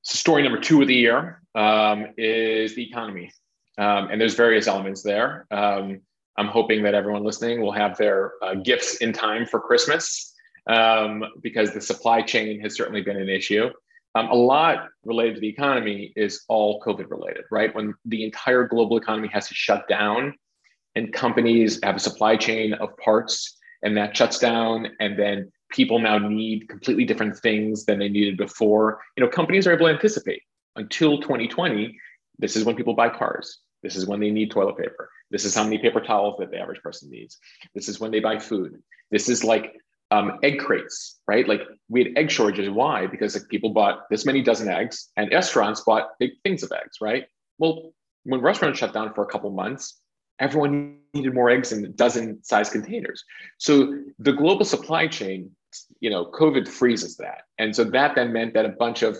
[0.03, 3.31] Story number two of the year um, is the economy.
[3.77, 5.47] Um, and there's various elements there.
[5.51, 6.01] Um,
[6.37, 10.33] I'm hoping that everyone listening will have their uh, gifts in time for Christmas
[10.67, 13.69] um, because the supply chain has certainly been an issue.
[14.15, 17.73] Um, a lot related to the economy is all COVID related, right?
[17.73, 20.33] When the entire global economy has to shut down
[20.95, 25.99] and companies have a supply chain of parts and that shuts down and then people
[25.99, 28.99] now need completely different things than they needed before.
[29.15, 30.43] You know, companies are able to anticipate
[30.75, 31.97] until 2020.
[32.39, 33.59] This is when people buy cars.
[33.83, 35.09] This is when they need toilet paper.
[35.31, 37.37] This is how many paper towels that the average person needs.
[37.73, 38.81] This is when they buy food.
[39.11, 39.75] This is like
[40.11, 41.47] um, egg crates, right?
[41.47, 42.69] Like we had egg shortages.
[42.69, 43.07] Why?
[43.07, 46.97] Because like people bought this many dozen eggs, and restaurants bought big things of eggs,
[46.99, 47.25] right?
[47.59, 49.99] Well, when restaurants shut down for a couple months,
[50.39, 53.23] everyone needed more eggs in dozen size containers.
[53.57, 55.51] So the global supply chain
[55.99, 57.43] you know, COVID freezes that.
[57.57, 59.17] And so that then meant that a bunch of,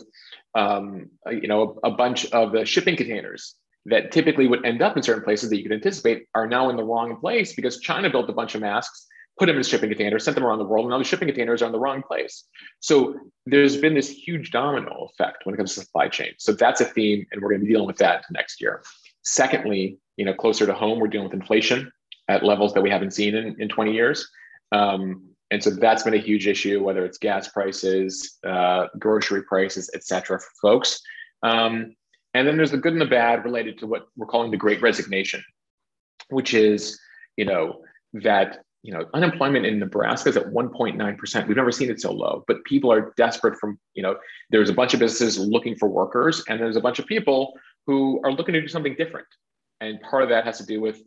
[0.56, 4.98] um, you know, a, a bunch of the shipping containers that typically would end up
[4.98, 8.10] in certain places that you could anticipate are now in the wrong place because China
[8.10, 9.08] built a bunch of masks,
[9.38, 11.62] put them in shipping containers, sent them around the world, and now the shipping containers
[11.62, 12.44] are in the wrong place.
[12.82, 16.34] So there's been this huge domino effect when it comes to supply chain.
[16.38, 18.84] So that's a theme, and we're going to be dealing with that next year.
[19.24, 21.92] Secondly, you know, closer to home, we're dealing with inflation
[22.28, 24.30] at levels that we haven't seen in, in 20 years.
[24.72, 29.90] Um, and so that's been a huge issue, whether it's gas prices, uh, grocery prices,
[29.94, 31.02] et cetera, for folks.
[31.44, 31.96] Um,
[32.34, 34.82] and then there's the good and the bad related to what we're calling the great
[34.82, 35.44] resignation,
[36.30, 37.00] which is,
[37.36, 37.82] you know,
[38.14, 41.48] that you know, unemployment in Nebraska is at 1.9%.
[41.48, 44.16] We've never seen it so low, but people are desperate from, you know,
[44.52, 47.54] there's a bunch of businesses looking for workers and there's a bunch of people
[47.88, 49.28] who are looking to do something different.
[49.82, 51.02] And part of that has to do with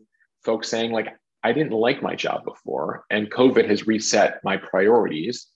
[0.45, 5.49] folks saying like, I didn't like my job before and COVID has reset my priorities.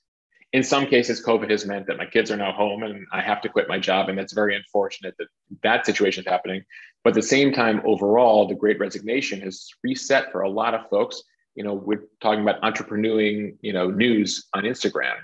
[0.53, 3.41] In some cases, COVID has meant that my kids are now home and I have
[3.43, 4.09] to quit my job.
[4.09, 5.29] And that's very unfortunate that
[5.63, 6.63] that situation is happening.
[7.05, 10.89] But at the same time, overall, the great resignation has reset for a lot of
[10.89, 11.23] folks
[11.57, 15.17] you know we're talking about entrepreneuring you know news on instagram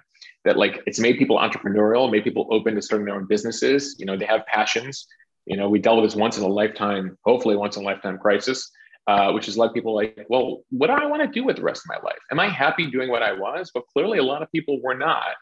[0.45, 4.07] that like it's made people entrepreneurial made people open to starting their own businesses you
[4.07, 5.07] know they have passions
[5.47, 8.19] you know we dealt with this once in a lifetime hopefully once in a lifetime
[8.19, 8.71] crisis
[9.07, 11.63] uh, which is led people like well what do i want to do with the
[11.63, 14.43] rest of my life am i happy doing what i was but clearly a lot
[14.43, 15.35] of people were not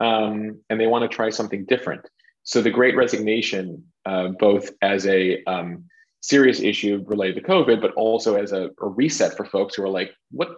[0.00, 2.08] um, and they want to try something different
[2.42, 5.84] so the great resignation uh, both as a um,
[6.22, 9.88] serious issue related to COVID, but also as a, a reset for folks who are
[9.88, 10.48] like, what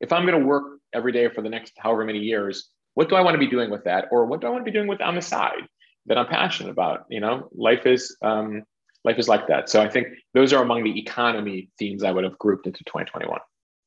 [0.00, 2.70] if I'm going to work every day for the next however many years?
[2.94, 4.70] What do I want to be doing with that, or what do I want to
[4.70, 5.66] be doing with on the side
[6.06, 7.06] that I'm passionate about?
[7.08, 8.64] You know, life is um,
[9.08, 9.70] life is like that.
[9.70, 13.40] So I think those are among the economy themes I would have grouped into 2021.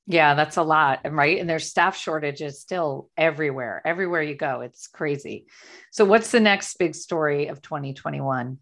[0.07, 1.39] Yeah, that's a lot, And right?
[1.39, 3.84] And there's staff shortages still everywhere.
[3.86, 5.45] Everywhere you go, it's crazy.
[5.91, 8.57] So, what's the next big story of 2021?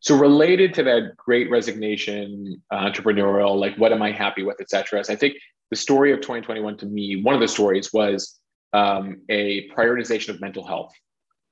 [0.00, 4.68] So related to that great resignation, uh, entrepreneurial, like what am I happy with, et
[4.68, 5.02] cetera.
[5.02, 5.34] So I think
[5.70, 8.38] the story of 2021 to me, one of the stories was
[8.74, 10.92] um, a prioritization of mental health.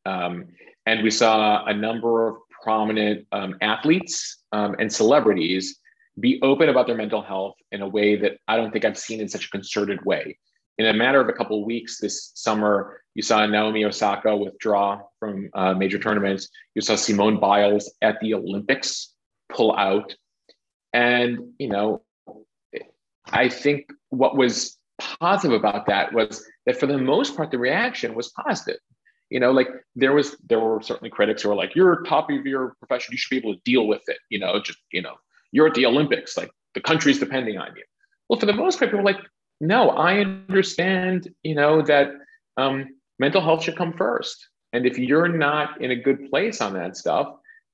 [0.04, 0.48] Um,
[0.84, 5.78] and we saw a number of prominent um, athletes um, and celebrities
[6.20, 9.20] be open about their mental health in a way that I don't think I've seen
[9.20, 10.36] in such a concerted way
[10.78, 15.00] in a matter of a couple of weeks this summer, you saw Naomi Osaka withdraw
[15.18, 16.48] from uh, major tournaments.
[16.74, 19.14] You saw Simone Biles at the Olympics
[19.50, 20.14] pull out.
[20.92, 22.02] And, you know,
[23.26, 28.14] I think what was positive about that was that for the most part, the reaction
[28.14, 28.80] was positive.
[29.32, 32.46] You know, like there was, there were certainly critics who were like, you're top of
[32.46, 33.12] your profession.
[33.12, 34.18] You should be able to deal with it.
[34.28, 35.14] You know, just, you know,
[35.52, 37.82] you're at the Olympics, like the country's depending on you.
[38.28, 39.20] Well, for the most part, people were like,
[39.60, 42.10] no, I understand, you know, that
[42.56, 44.48] um, mental health should come first.
[44.72, 47.28] And if you're not in a good place on that stuff,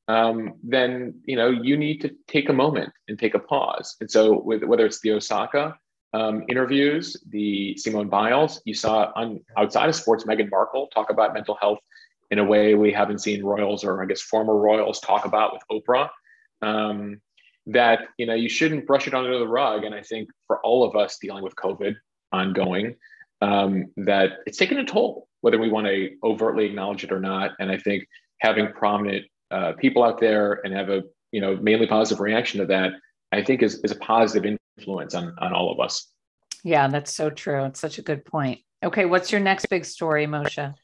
[0.08, 3.96] um, then you know you need to take a moment and take a pause.
[4.00, 5.76] And so, with, whether it's the Osaka
[6.14, 11.34] um, interviews, the Simone Biles, you saw on outside of sports, Meghan Markle talk about
[11.34, 11.78] mental health
[12.30, 15.62] in a way we haven't seen royals or I guess former royals talk about with
[15.70, 16.08] Oprah.
[16.60, 17.20] Um,
[17.68, 20.82] that you know you shouldn't brush it under the rug and i think for all
[20.82, 21.94] of us dealing with covid
[22.32, 22.96] ongoing
[23.40, 27.52] um, that it's taken a toll whether we want to overtly acknowledge it or not
[27.60, 28.06] and i think
[28.38, 32.66] having prominent uh, people out there and have a you know mainly positive reaction to
[32.66, 32.92] that
[33.32, 36.12] i think is, is a positive influence on, on all of us
[36.64, 40.26] yeah that's so true it's such a good point okay what's your next big story
[40.26, 40.74] moshe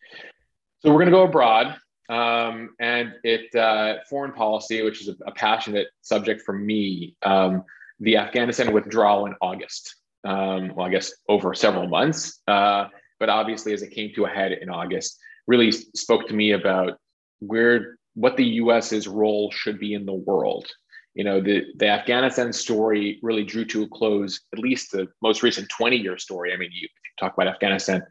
[0.81, 1.77] so we're going to go abroad
[2.09, 7.17] um, and it uh, foreign policy, which is a, a passionate subject for me.
[7.23, 7.65] Um,
[8.01, 9.97] the Afghanistan withdrawal in August.
[10.25, 12.87] Um, well, I guess over several months, uh,
[13.21, 16.99] but obviously as it came to a head in August, really spoke to me about
[17.41, 20.67] where what the U.S.'s role should be in the world.
[21.15, 24.41] You know, the the Afghanistan story really drew to a close.
[24.53, 26.53] At least the most recent 20 year story.
[26.53, 28.03] I mean, you, talk about Afghanistan,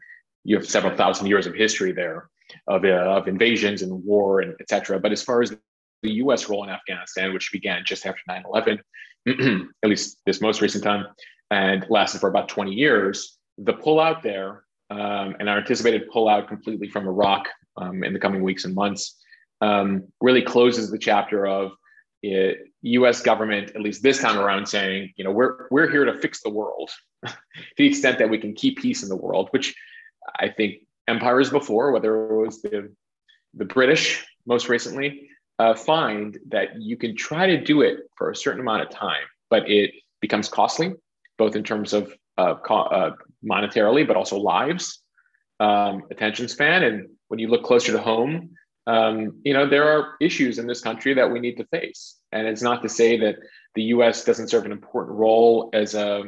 [0.44, 2.30] you have several thousand years of history there
[2.68, 4.98] of, uh, of invasions and war and etc.
[4.98, 5.54] But as far as
[6.02, 6.48] the U.S.
[6.48, 8.78] role in Afghanistan, which began just after 9/11,
[9.82, 11.06] at least this most recent time,
[11.50, 16.88] and lasted for about 20 years, the pullout there um, and our anticipated pullout completely
[16.88, 19.16] from Iraq um, in the coming weeks and months
[19.60, 21.72] um, really closes the chapter of
[22.32, 23.22] it, U.S.
[23.22, 26.50] government, at least this time around, saying, you know, we're we're here to fix the
[26.50, 26.90] world,
[27.26, 27.34] to
[27.76, 29.74] the extent that we can keep peace in the world, which
[30.38, 32.92] I think empires before, whether it was the,
[33.54, 35.28] the British most recently,
[35.58, 39.22] uh, find that you can try to do it for a certain amount of time,
[39.50, 40.94] but it becomes costly,
[41.38, 43.12] both in terms of uh, co- uh,
[43.44, 45.02] monetarily, but also lives,
[45.60, 46.82] um, attention span.
[46.82, 48.50] And when you look closer to home,
[48.86, 52.16] um, you know, there are issues in this country that we need to face.
[52.32, 53.36] And it's not to say that
[53.74, 56.24] the US doesn't serve an important role as a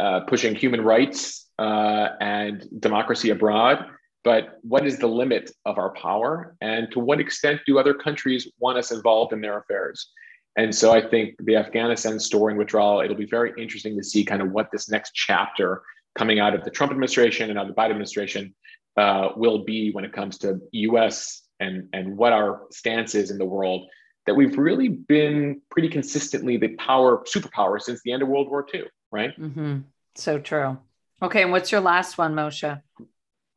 [0.00, 3.86] uh, pushing human rights uh, and democracy abroad.
[4.22, 6.56] But what is the limit of our power?
[6.60, 10.10] And to what extent do other countries want us involved in their affairs?
[10.56, 14.24] And so I think the Afghanistan story and withdrawal, it'll be very interesting to see
[14.24, 15.82] kind of what this next chapter
[16.16, 18.54] coming out of the Trump administration and out of the Biden administration
[18.96, 23.38] uh, will be when it comes to US and, and what our stance is in
[23.38, 23.88] the world
[24.26, 28.66] that we've really been pretty consistently the power superpower since the end of World War
[28.72, 29.38] II, right?
[29.40, 29.78] Mm-hmm.
[30.16, 30.78] So true.
[31.22, 32.80] Okay, and what's your last one, Moshe?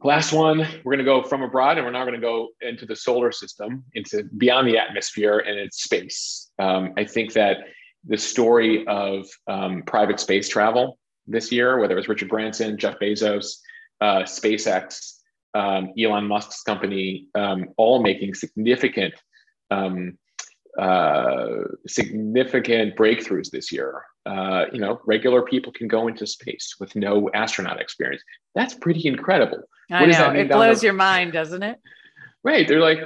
[0.04, 2.86] Last one, we're going to go from abroad, and we're now going to go into
[2.86, 6.49] the solar system, into beyond the atmosphere and its space.
[6.58, 7.58] Um, I think that
[8.08, 10.97] the story of um, private space travel
[11.28, 13.58] this year, whether it was Richard Branson, Jeff Bezos,
[13.99, 15.18] uh, SpaceX,
[15.54, 19.14] um, Elon Musk's company, um, all making significant
[19.70, 20.18] um,
[20.80, 24.04] uh, significant breakthroughs this year.
[24.26, 28.24] Uh, you know, regular people can go into space with no astronaut experience.
[28.56, 29.64] That's pretty incredible.
[29.89, 30.32] I what know.
[30.32, 31.80] It blows the- your mind, doesn't it?
[32.43, 32.68] Right.
[32.68, 32.99] They're like,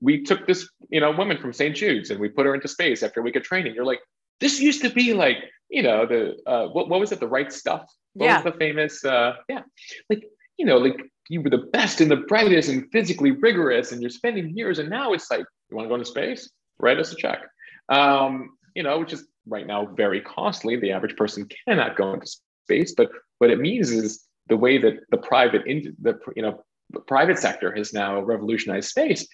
[0.00, 1.76] we took this, you know, woman from St.
[1.76, 3.74] Jude's and we put her into space after a week of training.
[3.74, 4.00] You're like,
[4.40, 5.36] this used to be like,
[5.68, 7.20] you know, the uh, what, what was it?
[7.20, 7.84] The right stuff.
[8.14, 8.42] What yeah.
[8.42, 9.04] was the famous?
[9.04, 9.62] Uh, yeah,
[10.10, 10.24] like
[10.58, 14.10] you know, like you were the best and the brightest and physically rigorous, and you're
[14.10, 16.50] spending years, and now it's like, you want to go into space?
[16.78, 17.40] Write us a check.
[17.88, 20.76] Um, you know, which is right now very costly.
[20.76, 22.26] The average person cannot go into
[22.66, 26.62] space, but what it means is the way that the private, in, the you know,
[26.90, 29.26] the private sector has now revolutionized space.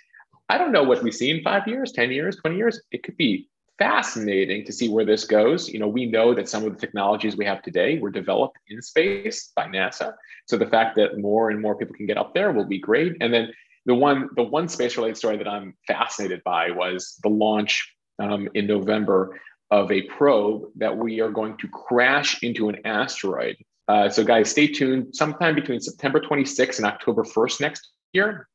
[0.48, 2.80] I don't know what we see in five years, ten years, twenty years.
[2.90, 3.48] It could be
[3.78, 5.68] fascinating to see where this goes.
[5.68, 8.82] You know, we know that some of the technologies we have today were developed in
[8.82, 10.14] space by NASA.
[10.46, 13.16] So the fact that more and more people can get up there will be great.
[13.20, 13.52] And then
[13.86, 18.48] the one the one space related story that I'm fascinated by was the launch um,
[18.54, 23.56] in November of a probe that we are going to crash into an asteroid.
[23.86, 25.14] Uh, so guys, stay tuned.
[25.14, 28.48] Sometime between September 26th and October 1st next year,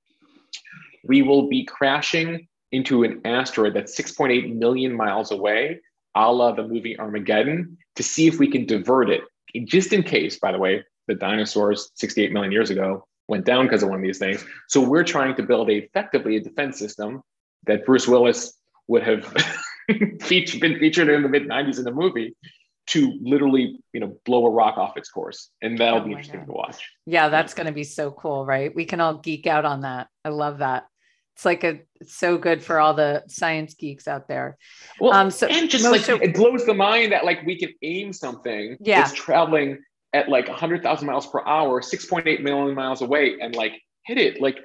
[1.05, 5.79] we will be crashing into an asteroid that's 6.8 million miles away,
[6.15, 9.21] a la the movie Armageddon, to see if we can divert it.
[9.65, 13.83] Just in case, by the way, the dinosaurs 68 million years ago went down because
[13.83, 14.43] of one of these things.
[14.67, 17.21] So we're trying to build a, effectively a defense system
[17.67, 18.57] that Bruce Willis
[18.87, 19.23] would have
[20.21, 22.35] featured, been featured in the mid 90s in the movie
[22.85, 25.51] to literally, you know, blow a rock off its course.
[25.61, 26.47] And that'll oh be interesting God.
[26.47, 26.89] to watch.
[27.05, 28.75] Yeah, that's going to be so cool, right?
[28.75, 30.07] We can all geek out on that.
[30.25, 30.85] I love that
[31.35, 34.57] it's like a it's so good for all the science geeks out there.
[34.99, 38.13] Well, um, so and just like it blows the mind that like we can aim
[38.13, 39.01] something yeah.
[39.01, 39.79] that's traveling
[40.13, 43.73] at like 100,000 miles per hour, 6.8 million miles away, and like
[44.05, 44.41] hit it.
[44.41, 44.57] Like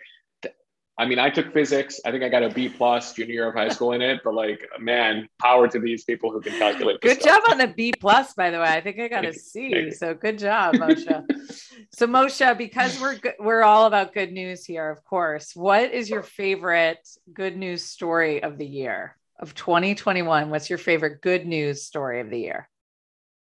[1.01, 2.01] I mean, I took physics.
[2.05, 4.35] I think I got a B plus junior year of high school in it, but
[4.35, 7.01] like, man, power to these people who can calculate.
[7.01, 8.67] Good job on the B plus, by the way.
[8.67, 9.93] I think I got a C.
[9.93, 11.87] So good job, Moshe.
[11.93, 15.55] so Moshe, because we're we're all about good news here, of course.
[15.55, 20.51] What is your favorite good news story of the year of 2021?
[20.51, 22.69] What's your favorite good news story of the year?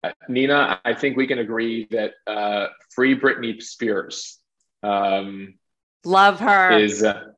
[0.05, 4.39] Uh, Nina, I think we can agree that uh, free Britney Spears.
[4.83, 5.55] Um,
[6.05, 6.79] Love her.
[6.79, 7.29] Is uh,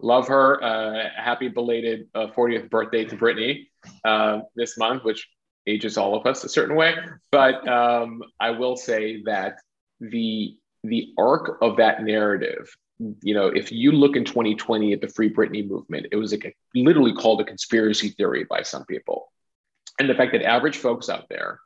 [0.00, 0.62] love her.
[0.62, 3.66] Uh, happy belated uh, 40th birthday to Britney
[4.04, 5.28] uh, this month, which
[5.66, 6.94] ages all of us a certain way.
[7.30, 9.56] But um, I will say that
[10.00, 12.68] the the arc of that narrative,
[13.22, 16.44] you know, if you look in 2020 at the Free Britney movement, it was like
[16.44, 19.32] a, literally called a conspiracy theory by some people,
[19.98, 21.60] and the fact that average folks out there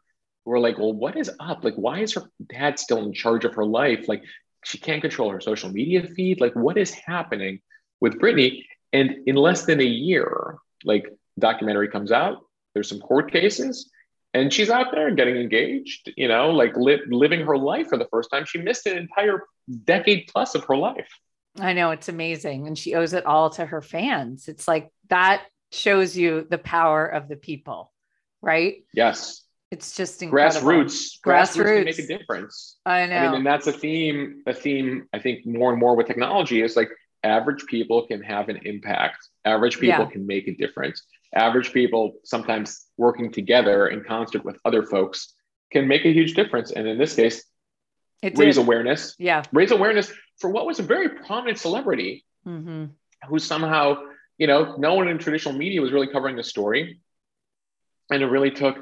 [0.45, 1.65] were like, well, what is up?
[1.65, 4.09] Like, why is her dad still in charge of her life?
[4.09, 4.23] Like,
[4.65, 6.41] she can't control her social media feed.
[6.41, 7.61] Like, what is happening?
[8.01, 8.65] With Britney.
[8.93, 11.07] And in less than a year, like
[11.39, 12.39] documentary comes out,
[12.75, 13.91] there's some court cases,
[14.35, 18.07] and she's out there getting engaged, you know, like li- living her life for the
[18.11, 18.45] first time.
[18.45, 19.43] She missed an entire
[19.85, 21.09] decade plus of her life.
[21.59, 22.67] I know it's amazing.
[22.67, 24.49] And she owes it all to her fans.
[24.49, 27.93] It's like that shows you the power of the people,
[28.43, 28.85] right?
[28.95, 29.43] Yes.
[29.71, 30.67] It's just incredible.
[30.67, 31.85] Grassroots, grassroots, grassroots.
[31.85, 32.77] make a difference.
[32.87, 33.17] I know.
[33.17, 36.63] I mean, and that's a theme, a theme I think more and more with technology
[36.63, 36.91] is like
[37.23, 39.29] average people can have an impact.
[39.45, 40.11] Average people yeah.
[40.11, 41.03] can make a difference.
[41.35, 45.35] Average people sometimes working together in concert with other folks
[45.73, 46.71] can make a huge difference.
[46.71, 47.45] And in this case,
[48.23, 48.65] it raise did.
[48.65, 49.15] awareness.
[49.19, 49.43] Yeah.
[49.53, 52.87] Raise awareness for what was a very prominent celebrity mm-hmm.
[53.29, 53.99] who somehow,
[54.39, 57.01] you know, no one in traditional media was really covering the story.
[58.11, 58.77] And it really took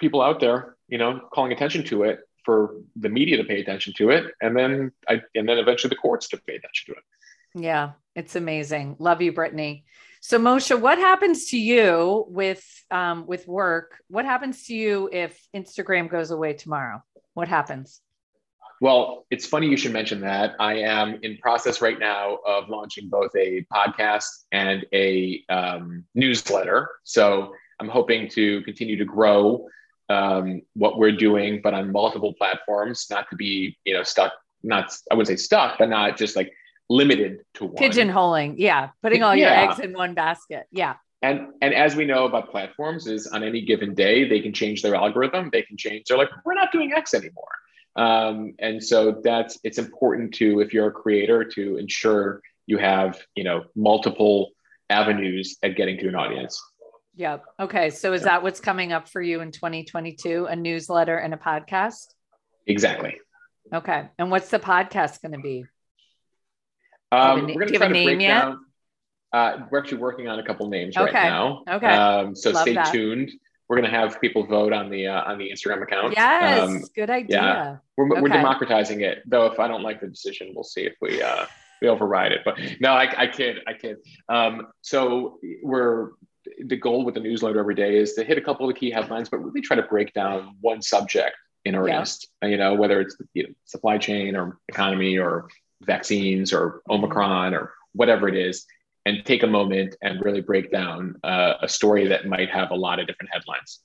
[0.00, 3.92] people out there, you know, calling attention to it for the media to pay attention
[3.98, 4.32] to it.
[4.40, 7.04] And then I, and then eventually the courts to pay attention to it.
[7.54, 8.96] Yeah, it's amazing.
[8.98, 9.84] Love you, Britney.
[10.22, 14.02] So Moshe, what happens to you with um, with work?
[14.08, 17.02] What happens to you if Instagram goes away tomorrow?
[17.34, 18.00] What happens?
[18.82, 20.54] Well, it's funny you should mention that.
[20.58, 26.90] I am in process right now of launching both a podcast and a um, newsletter.
[27.04, 29.66] So I'm hoping to continue to grow
[30.08, 34.32] um, what we're doing, but on multiple platforms, not to be you know stuck.
[34.62, 36.52] Not I wouldn't say stuck, but not just like
[36.90, 37.76] limited to one.
[37.76, 39.62] Pigeonholing, yeah, putting all yeah.
[39.62, 40.96] your eggs in one basket, yeah.
[41.22, 44.82] And and as we know about platforms, is on any given day they can change
[44.82, 45.48] their algorithm.
[45.52, 46.06] They can change.
[46.06, 47.48] They're like, we're not doing X anymore.
[47.96, 53.18] Um, and so that's it's important to if you're a creator to ensure you have
[53.34, 54.50] you know multiple
[54.88, 56.60] avenues at getting to an audience.
[57.16, 57.44] Yep.
[57.60, 57.90] Okay.
[57.90, 60.46] So is that what's coming up for you in 2022?
[60.46, 62.14] A newsletter and a podcast?
[62.66, 63.18] Exactly.
[63.74, 64.08] Okay.
[64.18, 65.66] And what's the podcast going to be?
[67.12, 68.40] Um, we're going to try to break yet?
[68.40, 68.64] down.
[69.32, 71.04] Uh, we're actually working on a couple names okay.
[71.04, 71.62] right now.
[71.68, 71.86] Okay.
[71.86, 72.92] Um, so Love stay that.
[72.92, 73.30] tuned.
[73.68, 76.14] We're going to have people vote on the uh, on the Instagram account.
[76.16, 77.36] Yes, um, good idea.
[77.40, 78.20] Yeah, we're, okay.
[78.20, 79.22] we're democratizing it.
[79.26, 81.46] Though if I don't like the decision, we'll see if we uh,
[81.80, 82.40] we override it.
[82.44, 83.98] But no, I, I kid, I kid.
[84.28, 86.10] Um, so we're
[86.66, 88.90] the goal with the newsletter every day is to hit a couple of the key
[88.90, 92.28] headlines, but really try to break down one subject in earnest.
[92.42, 92.48] Yeah.
[92.48, 95.48] You know, whether it's you know, supply chain or economy or
[95.82, 98.66] vaccines or Omicron or whatever it is,
[99.06, 102.76] and take a moment and really break down uh, a story that might have a
[102.76, 103.80] lot of different headlines.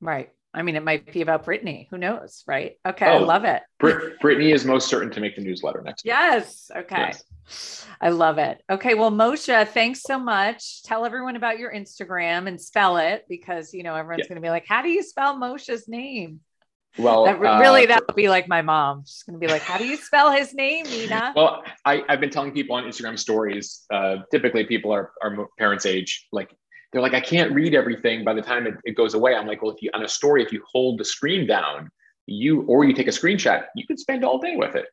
[0.00, 0.30] Right.
[0.54, 1.88] I mean, it might be about Britney.
[1.90, 2.42] Who knows?
[2.46, 2.78] Right.
[2.86, 3.06] Okay.
[3.06, 3.62] Oh, I love it.
[3.78, 6.10] Brit- Britney is most certain to make the newsletter next week.
[6.10, 6.70] Yes.
[6.74, 7.12] Okay.
[7.46, 7.86] Yes.
[8.00, 8.62] I love it.
[8.70, 8.94] Okay.
[8.94, 10.82] Well, Moshe, thanks so much.
[10.84, 14.28] Tell everyone about your Instagram and spell it because, you know, everyone's yeah.
[14.28, 16.40] going to be like, how do you spell Moshe's name?
[16.96, 19.04] Well, that, really, uh, that would be like my mom.
[19.06, 22.20] She's going to be like, "How do you spell his name, Nina?" Well, I, have
[22.20, 23.84] been telling people on Instagram stories.
[23.92, 26.26] Uh, typically, people are are parents' age.
[26.32, 26.50] Like
[26.92, 29.62] they're like, "I can't read everything by the time it, it goes away." I'm like,
[29.62, 31.90] "Well, if you on a story, if you hold the screen down,
[32.26, 34.86] you or you take a screenshot, you could spend all day with it."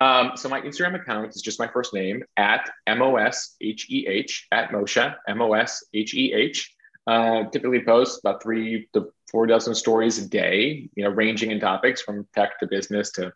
[0.00, 3.86] Um, so my Instagram account is just my first name at m o s h
[3.90, 6.74] e h at Moshe m o s h e h.
[7.06, 11.58] Uh, typically post about three to four dozen stories a day, you know, ranging in
[11.58, 13.32] topics from tech to business to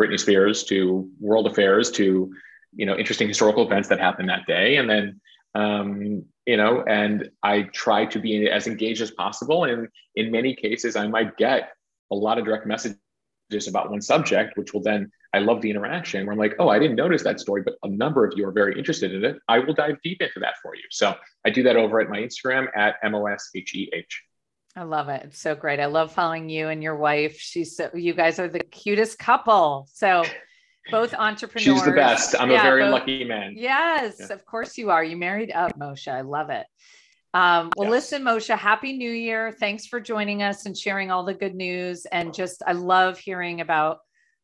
[0.00, 2.32] Britney Spears to world affairs to,
[2.74, 4.76] you know, interesting historical events that happened that day.
[4.76, 5.20] And then,
[5.54, 9.64] um, you know, and I try to be as engaged as possible.
[9.64, 11.72] And in many cases, I might get
[12.10, 12.98] a lot of direct messages
[13.66, 16.78] about one subject, which will then, I love the interaction where I'm like, oh, I
[16.78, 19.36] didn't notice that story, but a number of you are very interested in it.
[19.46, 20.84] I will dive deep into that for you.
[20.90, 21.14] So
[21.44, 24.06] I do that over at my Instagram at MOSHEH.
[24.76, 25.22] I love it.
[25.24, 25.80] It's so great.
[25.80, 27.38] I love following you and your wife.
[27.38, 29.88] She's so, you guys are the cutest couple.
[29.92, 30.24] So
[30.90, 31.64] both entrepreneurs.
[31.78, 32.34] She's the best.
[32.38, 33.54] I'm yeah, a very both, lucky man.
[33.56, 34.32] Yes, yeah.
[34.32, 35.04] of course you are.
[35.04, 36.08] You married up, Moshe.
[36.08, 36.66] I love it.
[37.34, 38.12] Um, well, yes.
[38.12, 39.52] listen, Moshe, happy new year.
[39.52, 42.06] Thanks for joining us and sharing all the good news.
[42.06, 43.98] And just, I love hearing about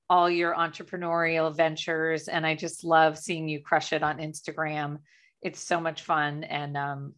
[0.08, 2.28] all your entrepreneurial ventures.
[2.28, 4.98] And I just love seeing you crush it on Instagram.
[5.42, 6.44] It's so much fun.
[6.44, 7.14] And um,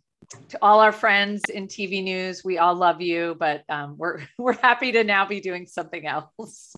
[0.49, 4.55] to all our friends in TV news, we all love you, but um, we're we're
[4.55, 6.75] happy to now be doing something else.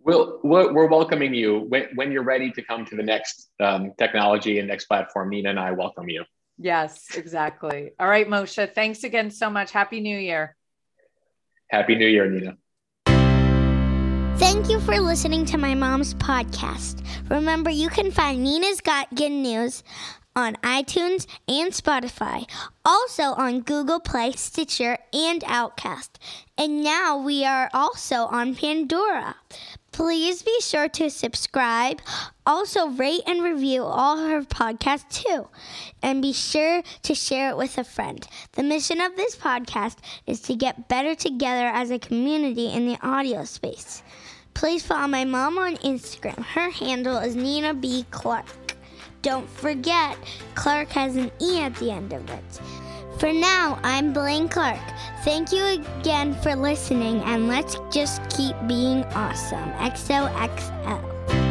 [0.00, 4.58] We'll, we're welcoming you when, when you're ready to come to the next um, technology
[4.58, 5.30] and next platform.
[5.30, 6.24] Nina and I welcome you.
[6.58, 7.92] Yes, exactly.
[7.98, 8.74] All right, Moshe.
[8.74, 9.72] Thanks again so much.
[9.72, 10.56] Happy New Year.
[11.70, 12.58] Happy New Year, Nina.
[14.36, 17.04] Thank you for listening to my mom's podcast.
[17.30, 19.84] Remember, you can find Nina's Got Good News
[20.34, 22.48] on iTunes and Spotify,
[22.84, 26.18] also on Google Play, Stitcher, and Overcast.
[26.58, 29.36] And now we are also on Pandora.
[29.92, 32.00] Please be sure to subscribe.
[32.44, 35.46] Also, rate and review all her podcasts too.
[36.02, 38.26] And be sure to share it with a friend.
[38.52, 42.98] The mission of this podcast is to get better together as a community in the
[43.06, 44.02] audio space.
[44.54, 46.38] Please follow my mom on Instagram.
[46.44, 48.06] Her handle is Nina B.
[48.10, 48.76] Clarke.
[49.22, 50.16] Don't forget,
[50.54, 52.60] Clarke has an E at the end of it.
[53.18, 54.78] For now, I'm Blaine Clarke.
[55.22, 59.70] Thank you again for listening, and let's just keep being awesome.
[59.72, 61.43] XOXO.